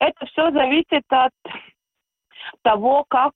это 0.00 0.26
все 0.26 0.50
зависит 0.50 1.04
от 1.08 1.32
того, 2.62 3.04
как, 3.08 3.32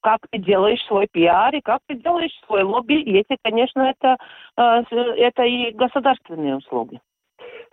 как 0.00 0.20
ты 0.30 0.38
делаешь 0.38 0.82
свой 0.86 1.08
пиар 1.10 1.54
и 1.54 1.60
как 1.60 1.80
ты 1.86 1.96
делаешь 1.96 2.32
свой 2.46 2.62
лобби, 2.62 2.94
если, 2.94 3.36
конечно, 3.42 3.82
это, 3.82 4.16
э, 4.56 4.82
это 5.18 5.42
и 5.42 5.72
государственные 5.72 6.56
услуги. 6.56 7.00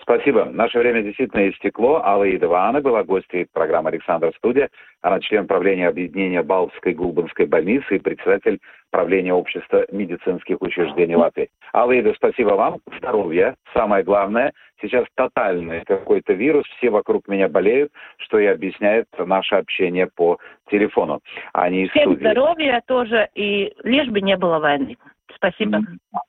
Спасибо. 0.01 0.45
Наше 0.45 0.79
время 0.79 1.01
действительно 1.01 1.49
истекло. 1.49 2.01
Алла 2.03 2.29
Идована 2.29 2.81
была 2.81 3.03
гостьей 3.03 3.47
программы 3.51 3.89
«Александр 3.89 4.33
Студия». 4.37 4.69
Она 5.01 5.19
член 5.19 5.47
правления 5.47 5.87
объединения 5.87 6.43
Балтской 6.43 6.93
Гулбанской 6.93 7.45
больницы 7.45 7.95
и 7.95 7.99
председатель 7.99 8.59
правления 8.91 9.33
общества 9.33 9.85
медицинских 9.91 10.61
учреждений 10.61 11.15
Латвии. 11.15 11.49
Алла 11.73 11.91
Ида, 11.93 12.13
спасибо 12.15 12.49
вам. 12.49 12.79
Здоровья. 12.97 13.55
Самое 13.73 14.03
главное. 14.03 14.53
Сейчас 14.81 15.05
тотальный 15.15 15.83
какой-то 15.85 16.33
вирус. 16.33 16.65
Все 16.77 16.89
вокруг 16.89 17.27
меня 17.27 17.47
болеют, 17.47 17.91
что 18.17 18.39
и 18.39 18.45
объясняет 18.45 19.07
наше 19.17 19.55
общение 19.55 20.07
по 20.07 20.37
телефону, 20.69 21.21
а 21.53 21.69
не 21.69 21.85
из 21.85 21.89
Всем 21.91 22.11
студии. 22.11 22.19
здоровья 22.19 22.81
тоже, 22.85 23.29
и 23.35 23.73
лишь 23.83 24.07
бы 24.07 24.21
не 24.21 24.37
было 24.37 24.59
войны. 24.59 24.97
Спасибо. 25.35 25.79
Mm-hmm. 25.79 26.19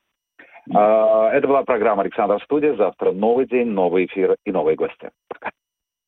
А, 0.74 1.30
это 1.32 1.46
была 1.46 1.62
программа 1.62 2.02
«Александр 2.02 2.42
Студия». 2.42 2.74
Завтра 2.76 3.12
новый 3.12 3.46
день, 3.46 3.68
новый 3.68 4.06
эфир 4.06 4.36
и 4.44 4.52
новые 4.52 4.76
гости. 4.76 5.10
Пока. 5.28 5.50